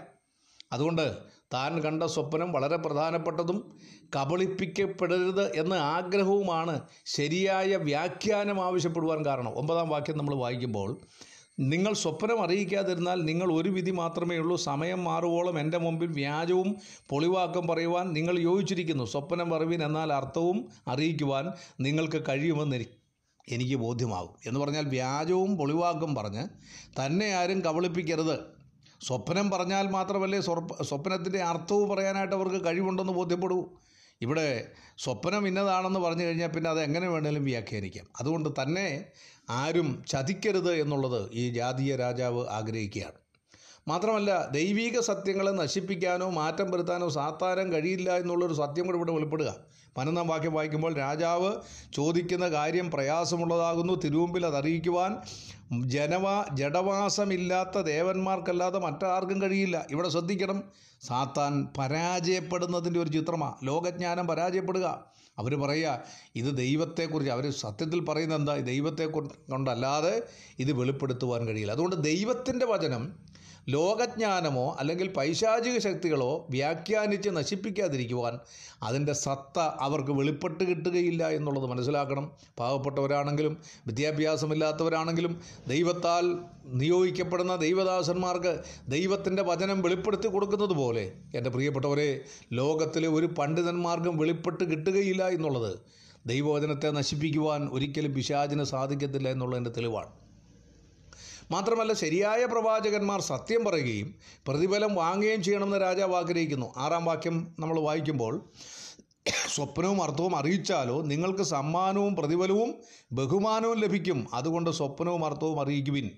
അതുകൊണ്ട് 0.72 1.18
താൻ 1.54 1.82
കണ്ട 1.82 2.04
സ്വപ്നം 2.04 2.52
വളരെ 2.52 2.78
പ്രധാനപ്പെട്ടതും 2.78 3.80
കബളിപ്പിക്കപ്പെടരുത് 4.16 5.56
എന്ന 5.60 5.74
ആഗ്രഹവുമാണ് 5.74 6.82
ശരിയായ 7.06 7.76
വ്യാഖ്യാനം 7.76 8.66
ആവശ്യപ്പെടുവാൻ 8.66 9.26
കാരണം. 9.26 9.50
ഒമ്പതാം 9.50 9.90
വാക്യം 9.90 10.18
നമ്മൾ 10.18 10.36
വായിക്കുമ്പോൾ 10.36 10.98
നിങ്ങൾ 11.60 11.94
സ്വപ്നം 11.94 12.44
അറിയിക്കാതിരുന്നാൽ 12.44 13.22
നിങ്ങൾ 13.22 13.54
ഒരു 13.54 13.70
വിധി 13.70 13.92
മാത്രമേ 13.92 14.38
ഉള്ളൂ. 14.38 14.56
സമയം 14.56 15.04
മാറുവോളം 15.04 15.60
എന്റെ 15.60 15.78
മുമ്പിൽ 15.78 16.08
വ്യാജവും 16.08 16.76
പൊളിവാക്കം 17.10 17.68
പറയുവാൻ 17.68 18.14
നിങ്ങൾ 18.14 18.40
യോജിച്ചിരിക്കുന്നു. 18.40 19.04
സ്വപ്നം 19.04 19.56
അറിവിൻ 19.56 19.84
എന്നാൽ 19.84 20.14
അർത്ഥവും 20.14 20.70
അറിയിക്കുവാൻ 20.88 21.52
നിങ്ങൾക്ക് 21.80 22.24
കഴിയുമെന്ന് 22.30 22.86
എനിക്ക് 23.50 23.76
ബോധ്യമാകും. 23.76 24.36
എന്ന് 24.46 24.60
പറഞ്ഞാൽ 24.60 24.86
വ്യാജവും 24.86 25.58
പൊളിവാക്കും 25.58 26.16
പറഞ്ഞ് 26.16 26.48
തന്നെ 27.00 27.32
ആരും 27.32 27.62
കബളിപ്പിക്കരുത്. 27.62 28.61
സ്വപ്നം 29.08 29.50
പറഞ്ഞാൽ 29.50 29.86
മാത്രമല്ലേ 29.90 30.40
സ്വപ്നത്തിന്റെ 30.90 31.42
അർത്ഥവും 31.44 31.90
പറയാനായിട്ട് 31.90 32.36
അവർക്ക് 32.36 32.66
കഴിവുണ്ടെന്ന് 32.66 33.14
ബോധ്യപ്പെടൂ. 33.14 33.60
ഇവിടെ 34.22 34.48
സ്വപ്നം 34.98 35.48
ഇന്നതാണെന്ന് 35.48 36.00
പറഞ്ഞു 36.00 36.24
കഴിഞ്ഞാൽ 36.24 36.48
പിന്നെ 36.48 36.70
അത് 36.70 36.82
എങ്ങനെ 36.82 37.08
വേണേലും 37.10 37.44
വ്യാഖ്യാനിക്കാം. 37.46 38.06
അതുകൊണ്ട് 38.20 38.50
തന്നെ 38.62 39.06
ആരും 39.50 40.04
ചതിക്കരുത് 40.08 40.74
എന്നുള്ളത് 40.74 41.22
ഈ 41.34 41.50
ജാതീയ 41.50 41.96
രാജാവ് 41.96 42.48
ആഗ്രഹിക്കുകയാണ്. 42.48 43.18
മാത്രമല്ല 43.88 44.32
ദൈവീക 44.52 45.00
സത്യങ്ങളെ 45.00 45.52
നശിപ്പിക്കാനോ 45.52 46.30
മാറ്റം 46.30 46.72
വരുത്താനോ 46.72 47.10
സാത്താരം 47.10 47.72
കഴിയില്ല 47.74 48.18
എന്നുള്ളൊരു 48.18 48.54
സത്യം 48.54 48.86
കൂടി 48.86 48.98
ഇവിടെ 48.98 49.12
വെളിപ്പെടുക. 49.12 49.52
പതിനൊന്നാം 49.98 50.28
വാക്യം 50.28 50.54
വായിക്കുമ്പോൾ 50.54 50.94
രാജാവ് 50.94 51.56
ചോദിക്കുന്ന 51.94 52.48
കാര്യം 52.48 52.92
പ്രയാസമുള്ളതാകുന്നു. 52.92 53.94
തിരുമുമ്പിൽ 53.94 54.46
അത് 54.46 54.58
അറിയിക്കുവാൻ 54.58 55.18
ജനവാ 55.88 56.46
ജഡവാസമില്ലാത്ത 56.54 57.80
ദേവന്മാർക്കല്ലാതെ 57.82 58.80
മറ്റാർക്കും 58.80 59.42
കഴിയില്ല. 59.42 59.86
ഇവിടെ 59.92 60.10
ശ്രദ്ധിക്കണം. 60.10 60.64
സാത്താൻ 61.02 61.68
പരാജയപ്പെടുന്നതിന്റെ 61.78 63.00
ഒരു 63.00 63.10
ചിത്രമാണ് 63.10 63.56
ലോകജ്ഞാനം 63.64 64.28
പരാജയപ്പെടുക. 64.28 65.06
അവർ 65.38 65.56
പറയുക 65.56 66.00
ഇത് 66.36 66.58
ദൈവത്തെക്കുറിച്ച് 66.58 67.32
അവർ 67.32 67.52
സത്യത്തിൽ 67.52 68.00
പറയുന്നത് 68.06 68.40
എന്താ? 68.40 68.56
ദൈവത്തെ 68.56 69.06
കൊണ്ടല്ലാതെ 69.06 70.24
ഇത് 70.60 70.72
വെളിപ്പെടുത്തുവാൻ 70.72 71.48
കഴിയില്ല. 71.48 71.72
അതുകൊണ്ട് 71.72 71.96
ദൈവത്തിന്റെ 72.04 72.66
വചനം 72.66 73.32
ലോകജ്ഞാനമോ 73.70 74.76
അല്ലെങ്കിൽ 74.80 75.14
പൈശാചിക 75.14 75.78
ശക്തികളോ 75.78 76.48
വ്യാഖ്യാനിച്ച് 76.50 77.30
നശിപ്പിക്കാതിരിക്കുവാൻ 77.30 78.40
അതിന്റെ 78.84 79.14
സത്ത 79.14 79.60
അവർക്ക് 79.60 80.12
വെളിപ്പെട്ട് 80.12 80.64
കിട്ടുകയില്ല 80.64 81.30
എന്നുള്ളത് 81.30 81.66
മനസ്സിലാക്കണം. 81.66 82.32
പാവപ്പെട്ടവരാണെങ്കിലും 82.60 83.58
വിദ്യാഭ്യാസമില്ലാത്തവരാണെങ്കിലും 83.88 85.42
ദൈവത്താൽ 85.68 86.38
നിയോഗിക്കപ്പെടുന്ന 86.66 87.56
ദൈവദാസന്മാർക്ക് 87.56 88.64
ദൈവത്തിന്റെ 88.88 89.44
വചനം 89.44 89.82
വെളിപ്പെടുത്തി 89.82 90.28
കൊടുക്കുന്നത് 90.28 90.74
പോലെ. 90.74 91.12
എന്റെ 91.36 91.50
പ്രിയപ്പെട്ടവരെ 91.50 92.22
ലോകത്തിലെ 92.54 93.08
ഒരു 93.08 93.26
പണ്ഡിതന്മാർക്കും 93.26 94.18
വെളിപ്പെട്ട് 94.18 94.64
കിട്ടുകയില്ല 94.64 95.28
എന്നുള്ളത് 95.28 95.80
ദൈവവചനത്തെ 96.28 96.92
നശിപ്പിക്കുവാൻ 96.92 97.70
ഒരിക്കലും 97.74 98.14
പിശാചിന് 98.14 98.64
സാധിക്കത്തില്ല 98.64 99.30
എന്നുള്ളതിന്റെ 99.30 99.70
തെളിവാണ്. 99.70 100.21
മാത്രമല്ല 101.52 101.94
ശരിയായ 101.94 102.46
പ്രവാചകന്മാർ 102.46 103.22
സത്യം 103.22 103.66
പറയുകയും 103.66 104.16
പ്രതിഫലം 104.48 104.96
വാങ്ങുകയും 104.96 105.44
ചെയ്യണമെന്ന് 105.44 105.82
രാജാവ് 105.82 106.16
ആഗ്രഹിക്കുന്നു. 106.16 106.74
ആറാം 106.78 107.06
വാക്യം 107.06 107.56
നമ്മൾ 107.60 107.80
വായിക്കുമ്പോൾ 107.80 108.50
സ്വപ്നവും 109.56 110.04
അർത്ഥവും 110.04 110.36
അറിയിച്ചാലോ 110.36 111.02
നിങ്ങൾക്ക് 111.02 111.44
സമ്മാനവും 111.44 112.16
പ്രതിഫലവും 112.16 112.70
ബഹുമാനവും 113.12 113.80
ലഭിക്കും. 113.80 114.28
അതുകൊണ്ട് 114.34 114.70
സ്വപ്നവും 114.70 115.26
അർത്ഥവും 115.26 115.62
അറിയിക്കുവിൻ. 115.62 116.10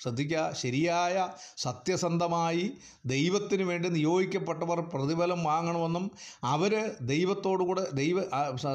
ശ്രദ്ധിക്കുക 0.00 0.52
ശരിയായ 0.52 1.28
സത്യസന്ധമായി 1.56 2.70
ദൈവത്തിന് 3.06 3.62
വേണ്ടി 3.62 3.88
നിയോഗിക്കപ്പെട്ടവർ 3.88 4.80
പ്രതിഫലം 4.80 5.44
വാങ്ങണമെന്നും 5.44 6.10
അവർ 6.44 6.74
ദൈവത്തോടുകൂടെ 7.00 7.84
ദൈവ 7.94 8.16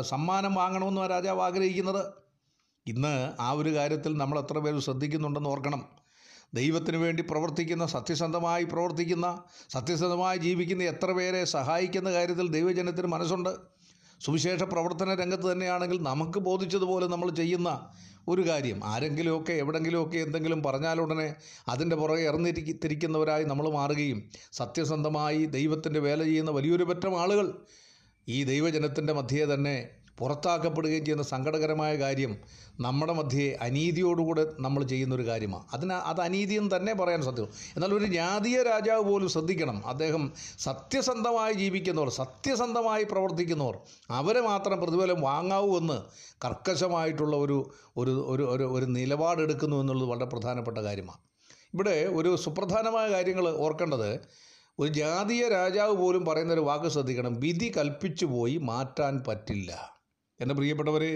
സമ്മാനം 0.01 0.53
വാങ്ങണമെന്നും 0.53 1.07
രാജാവ് 1.07 1.41
ആഗ്രഹിക്കുന്നത്. 1.41 2.05
ഇന്ന് 2.87 3.15
ആ 3.39 3.51
ഒരു 3.51 3.75
കാര്യത്തിൽ 3.75 4.17
നമ്മൾ 4.17 4.39
എത്ര 4.39 4.57
പേര് 4.59 4.79
ശ്രദ്ധിക്കുന്നുണ്ടെന്ന് 4.79 5.49
ഓർക്കണം. 5.49 6.02
ദൈവത്തിന് 6.53 6.97
വേണ്ടി 6.97 7.23
പ്രവർത്തിക്കുന്ന 7.23 7.85
സത്യസന്ധമായി 7.85 8.63
പ്രവർത്തിക്കുന്ന 8.63 9.27
സത്യസന്ധമായി 9.69 10.37
ജീവിക്കുന്ന 10.37 10.83
എത്ര 10.83 11.11
പേരെ 11.11 11.45
സഹായിക്കുന്ന 11.45 12.11
കാര്യത്തിൽ 12.11 12.47
ദൈവജനത്തിന് 12.47 13.07
മനസ്സുണ്ട്? 13.07 13.53
സുവിശേഷ 14.21 14.63
പ്രവർത്തന 14.63 15.13
രംഗത്ത് 15.13 15.51
തന്നെയാണെങ്കിൽ 15.51 15.97
നമുക്ക് 16.01 16.39
ബോധിച്ചതുപോലെ 16.39 17.07
നമ്മൾ 17.07 17.29
ചെയ്യുന്ന 17.31 17.69
ഒരു 18.27 18.47
കാര്യം 18.47 18.79
ആരെങ്കിലുമൊക്കെ 18.85 19.53
എവിടെങ്കിലുമൊക്കെ 19.53 20.17
എന്തെങ്കിലും 20.17 20.63
പറഞ്ഞാലുടനെ 20.63 21.35
അതിന്റെ 21.69 21.95
പുറകെ 21.95 22.21
ഇറന്നിരിക്കി 22.21 22.73
തിരിക്കുന്നവരായി 22.73 23.43
നമ്മൾ 23.43 23.69
മാറുകയും 23.69 24.19
സത്യസന്ധമായി 24.53 25.45
ദൈവത്തിന്റെ 25.47 25.99
വേല 25.99 26.23
ചെയ്യുന്ന 26.23 26.51
വലിയൊരു 26.51 26.83
പറ്റം 26.83 27.21
ആളുകൾ 27.21 27.47
ഈ 28.27 28.43
ദൈവജനത്തിന്റെ 28.43 29.13
മധ്യേ 29.13 29.45
തന്നെ 29.45 29.75
പുറത്താക്കപ്പെടുകയും 30.17 31.05
ചെയ്യുന്ന 31.05 31.23
സങ്കടകരമായ 31.23 31.97
കാര്യം 31.99 32.37
നമ്മുടെ 32.79 33.13
മധ്യേ 33.13 33.57
അനീതിയോടുകൂടെ 33.61 34.45
നമ്മൾ 34.59 34.83
ചെയ്യുന്നൊരു 34.83 35.27
കാര്യമാണ്. 35.27 35.63
അതിന് 35.73 35.93
അത് 35.93 36.21
അനീതിയെന്ന് 36.21 36.75
തന്നെ 36.75 36.93
പറയാൻ 36.93 37.21
സത്യം 37.21 37.47
എന്നാൽ 37.75 37.93
ഒരു 37.93 38.05
ജാതീയ 38.05 38.63
രാജാവ് 38.63 39.03
പോലും 39.03 39.29
ശ്രദ്ധിക്കണം. 39.29 39.87
അദ്ദേഹം 39.87 40.33
സത്യസന്ധമായി 40.59 41.53
ജീവിക്കുന്നവർ 41.53 42.09
സത്യസന്ധമായി 42.09 43.03
പ്രവർത്തിക്കുന്നവർ 43.03 43.77
അവരെ 44.09 44.41
മാത്രം 44.41 44.81
പ്രതിഫലം 44.81 45.21
വാങ്ങാവൂ 45.21 45.77
എന്ന് 45.77 46.03
കർക്കശമായിട്ടുള്ള 46.45 47.35
ഒരു 47.35 47.73
ഒരു 47.97 48.25
ഒരു 48.29 48.67
ഒരു 48.71 48.85
നിലപാടെടുക്കുന്നു 48.85 49.77
എന്നുള്ളത് 49.77 50.09
വളരെ 50.09 50.25
പ്രധാനപ്പെട്ട 50.25 50.77
കാര്യമാണ്. 50.77 51.19
ഇവിടെ 51.73 52.05
ഒരു 52.05 52.35
സുപ്രധാനമായ 52.35 53.11
കാര്യങ്ങൾ 53.11 53.57
ഓർക്കേണ്ടത് 53.57 54.19
ഒരു 54.79 54.93
ജാതീയ 54.93 55.49
രാജാവ് 55.49 55.95
പോലും 55.95 56.25
പറയുന്ന 56.25 56.53
ഒരു 56.53 56.61
വാക്ക് 56.61 56.87
ശ്രദ്ധിക്കണം. 56.87 57.39
വിധി 57.39 57.73
കൽപ്പിച്ചു 57.77 58.25
പോയി 58.25 58.57
മാറ്റാൻ 58.57 59.23
പറ്റില്ല. 59.27 59.92
എന്റെ 60.43 60.55
പ്രിയപ്പെട്ടവരെ 60.55 61.11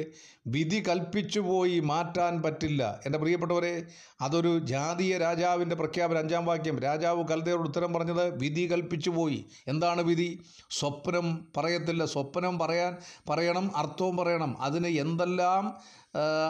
വിധി 0.47 0.83
കൽപ്പിച്ചു 0.89 1.39
പോയി 1.39 1.79
മാറ്റാൻ 1.79 2.41
പറ്റില്ല. 2.41 3.01
എന്റെ 3.05 3.19
പ്രിയപ്പെട്ടവരെ 3.19 3.73
അതൊരു 4.21 4.59
ജാതീയ 4.59 5.17
രാജാവിന്റെ 5.17 5.75
പ്രഖ്യാപനം 5.75 6.17
അഞ്ചാം 6.17 6.45
വാക്യം. 6.45 6.79
രാജാവ് 6.79 7.27
കൽദയോട് 7.27 7.61
ഉത്തരം 7.61 7.93
പറഞ്ഞത് 7.93 8.37
വിധി 8.37 8.71
കൽപ്പിച്ചു 8.71 9.09
പോയി. 9.09 9.45
എന്താണ് 9.67 10.01
വിധി? 10.01 10.29
സ്വപ്നം 10.69 11.47
പറയത്തില്ല. 11.57 12.05
സ്വപ്നം 12.05 12.59
പറയാൻ 12.59 12.95
പറയണം 13.29 13.77
അർത്ഥവും 13.77 14.17
പറയണം. 14.17 14.61
അതിന് 14.61 14.87
എന്തെല്ലാം 14.87 15.65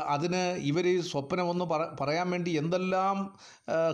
അതിന് 0.08 0.44
ഇവർ 0.72 1.02
സ്വപ്നമൊന്ന് 1.02 1.66
പറ 1.66 1.82
പറയാൻ 2.02 2.30
വേണ്ടി 2.30 2.52
എന്തെല്ലാം 2.52 3.18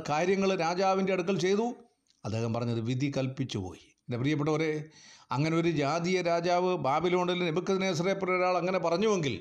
കാര്യങ്ങൾ 0.09 0.55
രാജാവിന്റെ 0.55 1.13
അടുക്കൽ 1.13 1.39
ചെയ്തു? 1.39 1.67
അദ്ദേഹം 2.25 2.53
പറഞ്ഞത് 2.53 2.81
വിധി 2.81 3.11
കൽപ്പിച്ചു 3.17 3.57
പോയി. 3.57 3.83
എന്റെ 3.99 4.17
പ്രിയപ്പെട്ടവരെ 4.17 4.85
അങ്ങനെ 5.31 5.57
ഒരു 5.57 5.71
ജാതീയ 5.71 6.21
രാജാവ് 6.21 6.77
ബാബിലോണിൽ 6.77 7.43
നെബുക്കദ്നേസറെ 7.43 8.13
പോലെ 8.13 8.37
ഒരാൾ 8.37 8.57
അങ്ങനെ 8.57 8.79
പറഞ്ഞുവെങ്കിൽ 8.79 9.39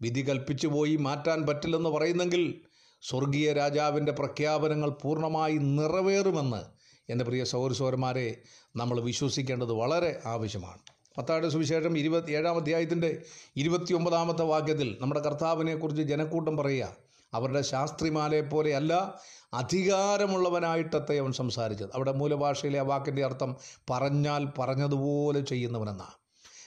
വിധി 0.00 0.20
കൽപ്പിച്ചു 0.20 0.66
പോയി 0.66 0.96
മാറ്റാൻ 0.96 1.46
പറ്റില്ലെന്ന് 1.46 1.90
പറയുന്നെങ്കിൽ 1.90 2.54
സ്വർഗീയ 3.02 3.52
രാജാവിന്റെ 3.52 4.12
പ്രഖ്യാപനങ്ങൾ 4.12 4.90
പൂർണമായി 4.90 5.58
നിറവേറുമെന്ന് 5.58 6.84
എന്റെ 7.10 7.24
പ്രിയ 7.24 7.44
സൗരസോരന്മാരെ 7.44 8.42
നമ്മൾ 8.76 9.00
വിശ്വസിക്കേണ്ടത് 9.00 9.72
വളരെ 9.72 10.22
ആവശ്യമാണ്. 10.26 10.78
പത്താട് 11.18 11.48
സുവിശേഷം 11.48 11.98
ഇരുപത്തി 11.98 12.32
ഏഴാം 12.32 12.56
അധ്യായത്തിന്റെ 12.56 13.22
ഇരുപത്തിയൊമ്പതാമത്തെ 13.56 14.42
വാക്യത്തിൽ 14.42 14.98
നമ്മുടെ 15.00 15.20
കർത്താവിനെക്കുറിച്ച് 15.20 16.02
ജനക്കൂട്ടം 16.02 16.56
പറയുക 16.56 16.96
അവരുടെ 17.34 17.62
ശാസ്ത്രിമാരെ 17.62 18.40
പോലെയല്ല 18.40 19.20
അധികാരമുള്ളവനായിട്ടത്തെ 19.54 21.18
അവൻ 21.18 21.32
സംസാരിച്ചത്. 21.32 21.90
അവിടെ 21.94 22.12
മൂലഭാഷയിലെ 22.12 22.80
ആ 22.80 22.82
വാക്കിന്റെ 22.82 23.24
അർത്ഥം 23.24 23.56
പറഞ്ഞാൽ 23.90 24.52
പറഞ്ഞതുപോലെ 24.58 25.40
ചെയ്യുന്നവനെന്നാണ് 25.40 26.16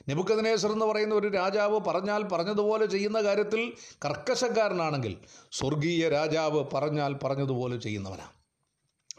നെബുക്കദിനേശ്വർ 0.09 0.71
എന്ന് 0.71 0.85
പറയുന്ന 0.85 1.15
ഒരു 1.15 1.27
രാജാവ് 1.27 1.79
പറഞ്ഞാൽ 1.79 2.23
പറഞ്ഞതുപോലെ 2.23 2.85
ചെയ്യുന്ന 2.85 3.21
കാര്യത്തിൽ 3.21 3.73
കർക്കശക്കാരനാണെങ്കിൽ 4.05 5.17
സ്വർഗീയ 5.51 6.09
രാജാവ് 6.09 6.63
പറഞ്ഞാൽ 6.73 7.19
പറഞ്ഞതുപോലെ 7.23 7.77
ചെയ്യുന്നവനാണ് 7.77 8.37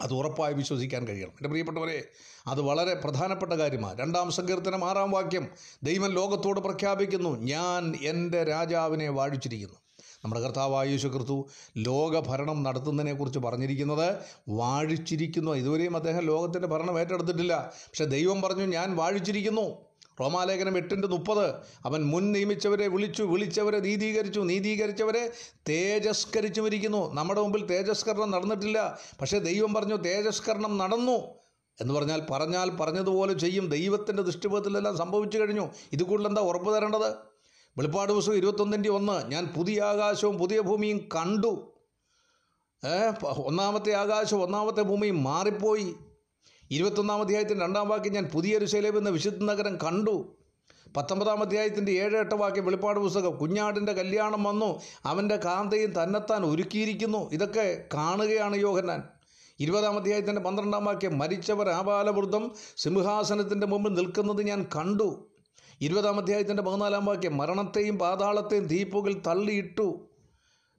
അത് 0.01 0.13
ഉറപ്പായി 0.13 0.55
വിശ്വസിക്കാൻ 0.55 1.09
കഴിയണം. 1.09 1.31
എന്റെ 1.31 1.49
പ്രിയപ്പെട്ടവരെ 1.49 2.05
അത് 2.47 2.61
വളരെ 2.61 2.95
പ്രധാനപ്പെട്ട 2.95 3.53
കാര്യമാണ് 3.53 3.99
രണ്ടാം 3.99 4.31
സങ്കീർത്തനം 4.31 4.91
ആറാം 4.91 5.11
വാക്യം 5.11 5.49
ദൈവം 5.83 6.11
ലോകത്തോട് 6.11 6.61
പ്രഖ്യാപിക്കുന്നു 6.61 7.37
ഞാൻ 7.39 7.95
എന്റെ 8.03 8.45
രാജാവിനെ 8.45 9.09
വാഴിച്ചിരിക്കുന്നു. 9.09 9.88
നമ്മുടെ 10.25 10.41
കർത്താവായ 10.41 10.89
യേശു 10.89 11.09
ക്രിസ്തു 11.09 11.49
ലോകഭരണം 11.77 12.63
നടത്തുന്നതിനെക്കുറിച്ച് 12.63 13.39
പറഞ്ഞിരിക്കുന്നത് 13.39 14.19
വാഴിച്ചിരിക്കുന്നു. 14.49 15.51
ഇതുവരെയും 15.51 15.97
അദ്ദേഹം 15.97 16.21
ലോകത്തിന്റെ 16.21 16.69
ഭരണം 16.69 17.01
ഏറ്റെടുത്തിട്ടില്ല. 17.01 17.73
പക്ഷെ 17.77 18.05
ദൈവം 18.05 18.43
പറഞ്ഞു 18.43 18.65
ഞാൻ 18.65 18.97
വാഴിച്ചിരിക്കുന്നു. 18.97 19.89
റോമാലേഖനം 20.21 20.77
എട്ടിന്റെ 20.77 21.09
മുപ്പത് 21.09 21.47
അവൻ 21.85 22.05
മുൻ 22.05 22.33
നിയമിച്ചവരെ 22.33 22.89
വിളിച്ചു 22.89 23.23
വിളിച്ചവരെ 23.23 23.81
നീതീകരിച്ചു 23.81 24.41
നീതീകരിച്ചവരെ 24.41 25.33
തേജസ്കരിച്ചു 25.69 26.63
ഇരിക്കുന്നു 26.63 27.15
നമ്മുടെ 27.15 27.41
മുമ്പിൽ 27.41 27.67
തേജസ്കരണം 27.67 28.31
നടന്നിട്ടില്ല. 28.31 28.99
പക്ഷേ 29.21 29.39
ദൈവം 29.39 29.75
പറഞ്ഞു 29.75 29.97
തേജസ്കരണം 29.97 30.79
നടന്നു. 30.79 31.39
എന്ന് 31.81 31.95
പറഞ്ഞാൽ 31.95 32.27
പറഞ്ഞാൽ 32.31 32.71
പറഞ്ഞതുപോലെ 32.71 33.35
ചെയ്യും. 33.35 33.69
ദൈവത്തിന്റെ 33.69 34.23
ദൃഷ്ടിപഥത്തിലെല്ലാം 34.23 34.97
സംഭവിച്ചു 34.97 35.39
കഴിഞ്ഞു. 35.39 35.69
ഇത് 35.93 36.03
കൂടുതൽ 36.03 36.29
എന്താ 36.29 36.43
ഉറപ്പ് 36.43 36.77
തരേണ്ടത്? 36.77 37.38
വെളിപ്പാട് 37.79 38.12
ദിവസം 38.12 38.35
ഇരുപത്തൊന്നിന്റെ 38.35 38.91
ഒന്ന്. 38.91 39.31
ഞാൻ 39.31 39.47
പുതിയ 39.47 39.83
ആകാശവും 39.83 40.38
പുതിയ 40.38 40.61
ഭൂമിയും 40.61 40.99
കണ്ടു. 40.99 41.73
ഒന്നാമത്തെ 43.25 43.93
ആകാശവും 43.93 44.43
ഒന്നാമത്തെ 44.43 44.83
ഭൂമിയും 44.83 45.23
മാറിപ്പോയി. 45.23 45.95
ഇരുപത്തൊന്നാം 46.71 47.21
അധ്യായത്തിന്റെ 47.21 47.64
രണ്ടാം 47.64 47.88
വാക്യം 47.88 48.12
ഞാൻ 48.12 48.25
പുതിയൊരു 48.25 48.64
രുശലേം 48.64 48.99
എന്ന 48.99 49.11
വിശുദ്ധ 49.11 49.45
നഗരം 49.45 49.77
കണ്ടു. 49.77 50.37
പത്തൊമ്പതാം 50.97 51.41
അധ്യായത്തിന്റെ 51.41 51.93
ഏഴ് 51.93 52.17
എട്ട് 52.17 52.35
വാക്യം 52.35 52.64
വെളിപ്പാട് 52.64 53.01
പുസ്തകം 53.01 53.37
കുഞ്ഞാടിന്റെ 53.37 53.93
കല്യാണം 53.93 54.43
വന്നു. 54.43 54.81
അവന്റെ 55.05 55.37
കാന്തയും 55.37 56.03
തന്നെത്താൻ 56.03 56.45
ഒരുക്കിയിരിക്കുന്നു. 56.45 57.31
ഇതൊക്കെ 57.33 57.85
കാണുകയാണ് 57.95 58.57
യോഹന്നാൻ. 58.57 59.03
ഇരുപതാം 59.61 59.97
അധ്യായത്തിന്റെ 59.97 60.43
പന്ത്രണ്ടാം 60.43 60.85
വാക്യം 60.85 61.19
മരിച്ചവർ 61.19 61.69
ആപാലവൃദ്ധം 61.69 62.53
സിംഹാസനത്തിന്റെ 62.77 63.67
മുമ്പിൽ 63.67 63.95
നിൽക്കുന്നത് 63.95 64.43
ഞാൻ 64.43 64.67
കണ്ടു. 64.77 65.29
ഇരുപതാം 65.81 66.17
അധ്യായത്തിന്റെ 66.19 66.62
പതിനാലാം 66.62 67.05
വാക്യം 67.07 67.37
മരണത്തെയും 67.37 67.99
പാതാളത്തെയും 67.99 68.64
തീപ്പുകൾ 68.67 69.12
തള്ളിയിട്ടു. 69.27 69.88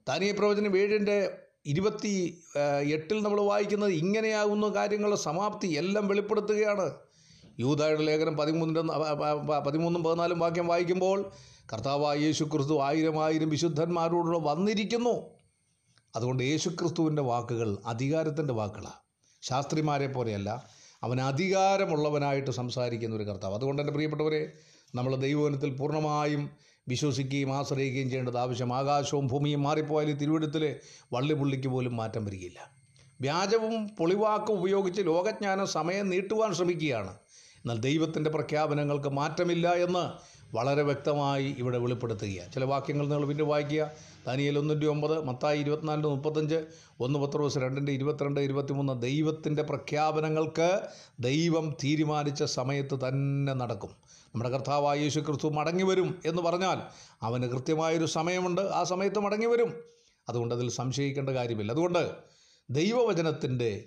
താനീയ 0.08 0.32
പ്രവചനം 0.32 0.78
ഏഴിന്റെ 0.78 1.16
ഇരുപത്തി 1.66 2.12
എട്ടിൽ 2.94 3.22
നമ്മൾ 3.22 3.40
വായിക്കുന്നത് 3.40 3.90
ഇങ്ങനെയാകുന്ന 3.90 4.68
കാര്യങ്ങളുടെ 4.68 5.20
സമാപ്തി 5.20 5.68
എല്ലാം 5.80 6.08
വെളിപ്പെടുത്തുകയാണ്. 6.08 6.86
യൂതായുടെ 7.60 8.02
ലേഖനം 8.02 8.36
പതിമൂന്നിന്റെ 8.36 8.82
പതിമൂന്നും 9.66 10.04
പതിനാലും 10.04 10.38
വാക്യം 10.38 10.66
വായിക്കുമ്പോൾ 10.66 11.32
കർത്താവായ 11.72 12.18
യേശു 12.18 12.44
ക്രിസ്തു 12.44 12.82
ആയിരം 12.82 13.24
ആയിരം 13.24 13.50
വിശുദ്ധന്മാരോടുള്ള 13.50 14.38
വന്നിരിക്കുന്നു. 14.38 15.14
അതുകൊണ്ട് 16.16 16.42
യേശു 16.42 16.68
ക്രിസ്തുവിന്റെ 16.68 17.22
വാക്കുകൾ 17.22 17.78
അധികാരത്തിന്റെ 17.86 18.54
വാക്കുകളാണ് 18.54 19.00
ശാസ്ത്രിമാരെ 19.42 20.06
പോലെയല്ല 20.06 20.50
അവൻ 21.04 21.20
അധികാരമുള്ളവനായിട്ട് 21.20 22.50
സംസാരിക്കുന്ന 22.50 23.16
ഒരു 23.16 23.24
കർത്താവ്. 23.24 23.54
അതുകൊണ്ട് 23.54 23.82
എന്റെ 23.82 23.92
പ്രിയപ്പെട്ടവരെ 23.92 24.42
നമ്മൾ 24.94 25.16
ദൈവവനത്തിൽ 25.16 25.70
പൂർണമായും 25.76 26.50
വിശ്വസിക്കുകയും 26.88 27.52
ആശ്രയിക്കുകയും 27.52 28.10
ചെയ്യേണ്ടത് 28.10 28.38
ആവശ്യം. 28.38 28.72
ആകാശവും 28.72 29.26
ഭൂമിയും 29.26 29.62
മാറിപ്പോയാലും 29.62 30.16
തിരുവിടത്തിൽ 30.16 30.76
വള്ളിപുള്ളിക്ക് 31.12 31.68
പോലും 31.68 31.96
മാറ്റം 31.96 32.24
വരികയില്ല. 32.24 32.70
വ്യാജവും 33.20 33.88
പൊളിവാക്കും 33.88 34.52
ഉപയോഗിച്ച് 34.52 35.02
ലോകജ്ഞാനം 35.02 35.66
സമയം 35.66 36.10
നീട്ടുവാൻ 36.10 36.54
ശ്രമിക്കുകയാണ്. 36.54 37.10
എന്നാൽ 37.56 37.78
ദൈവത്തിന്റെ 37.78 38.30
പ്രഖ്യാപനങ്ങൾക്ക് 38.30 39.08
മാറ്റമില്ല 39.08 39.72
എന്ന് 39.72 40.30
വളരെ 40.56 40.82
വ്യക്തമായി 40.82 41.54
ഇവിടെ 41.58 41.78
വെളിപ്പെടുത്തുകയാണ്. 41.78 42.52
ചില 42.52 42.64
വാക്യങ്ങൾ 42.64 43.08
നിങ്ങൾ 43.08 43.26
പിന്നെ 43.26 43.44
വായിക്കുക. 43.44 43.90
ദാനിയൽ 44.26 44.58
ഒന്നിന്റെ 44.58 44.86
ഒമ്പത് 44.86 45.24
മത്തായി 45.24 45.58
ഇരുപത്തിനാലിന്റെ 45.58 46.08
മുപ്പത്തഞ്ച് 46.08 46.64
ഒന്ന് 47.00 47.18
പത്ത് 47.18 47.32
ദിവസം 47.32 47.60
രണ്ടിന്റെ 47.60 47.92
ഇരുപത്തിരണ്ട് 47.92 48.40
ഇരുപത്തിമൂന്ന്. 48.40 49.02
ദൈവത്തിന്റെ 49.02 49.62
പ്രഖ്യാപനങ്ങൾക്ക് 49.62 50.80
ദൈവം 51.20 51.74
തീരുമാനിച്ച 51.84 52.42
സമയത്ത് 52.42 53.08
തന്നെ 53.08 53.52
നടക്കും. 53.52 53.90
നമ്മുടെ 54.34 54.50
കർത്താവായ 54.50 54.98
യേശു 54.98 55.20
ക്രിസ്തു 55.20 55.48
മടങ്ങി 55.48 55.82
വരും 55.82 56.20
എന്ന് 56.26 56.42
പറഞ്ഞാൽ 56.42 56.82
അവന് 57.22 57.42
കൃത്യമായൊരു 57.42 58.06
സമയമുണ്ട്. 58.06 58.60
ആ 58.60 58.84
സമയത്ത് 58.84 59.18
മടങ്ങി 59.18 59.46
വരും 59.46 59.74
അതുകൊണ്ട് 60.28 60.54
അതിൽ 60.54 60.70
സംശയിക്കേണ്ട 60.70 61.30
കാര്യമില്ല. 61.30 61.72
അതുകൊണ്ട് 61.72 62.10
ദൈവവചനത്തിന്റെ 62.70 63.84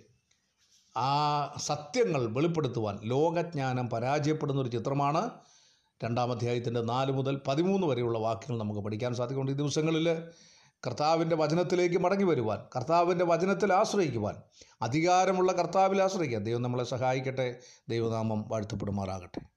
ആ 0.98 1.12
സത്യങ്ങൾ 1.58 2.26
വെളിപ്പെടുത്തുവാൻ 2.26 3.00
ലോകജ്ഞാനം 3.04 3.90
പരാജയപ്പെടുന്ന 3.90 4.62
ഒരു 4.62 4.70
ചിത്രമാണ് 4.70 5.30
രണ്ടാം 6.04 6.32
അധ്യായത്തിന്റെ 6.32 6.82
നാല് 6.82 7.12
മുതൽ 7.12 7.42
പതിമൂന്ന് 7.48 7.88
വരെയുള്ള 7.88 8.20
വാക്യങ്ങൾ 8.20 8.64
നമുക്ക് 8.64 8.80
പഠിക്കാൻ 8.80 9.16
സാധിക്കുന്നുണ്ട്. 9.16 9.52
ഈ 9.52 9.64
ദിവസങ്ങളിൽ 9.64 10.24
കർത്താവിന്റെ 10.88 11.36
വചനത്തിലേക്ക് 11.36 11.98
മടങ്ങി 11.98 12.24
വരുവാൻ 12.24 12.60
കർത്താവിന്റെ 12.76 13.26
വചനത്തിൽ 13.26 13.74
ആശ്രയിക്കുവാൻ 13.74 14.36
അധികാരമുള്ള 14.82 15.52
കർത്താവിൽ 15.52 16.02
ആശ്രയിക്കുക 16.02 16.40
ദൈവം 16.40 16.62
നമ്മളെ 16.62 16.84
സഹായിക്കട്ടെ. 16.84 17.56
ദൈവനാമം 17.90 18.46
വാഴ്ത്തപ്പെടുമാറാകട്ടെ. 18.48 19.53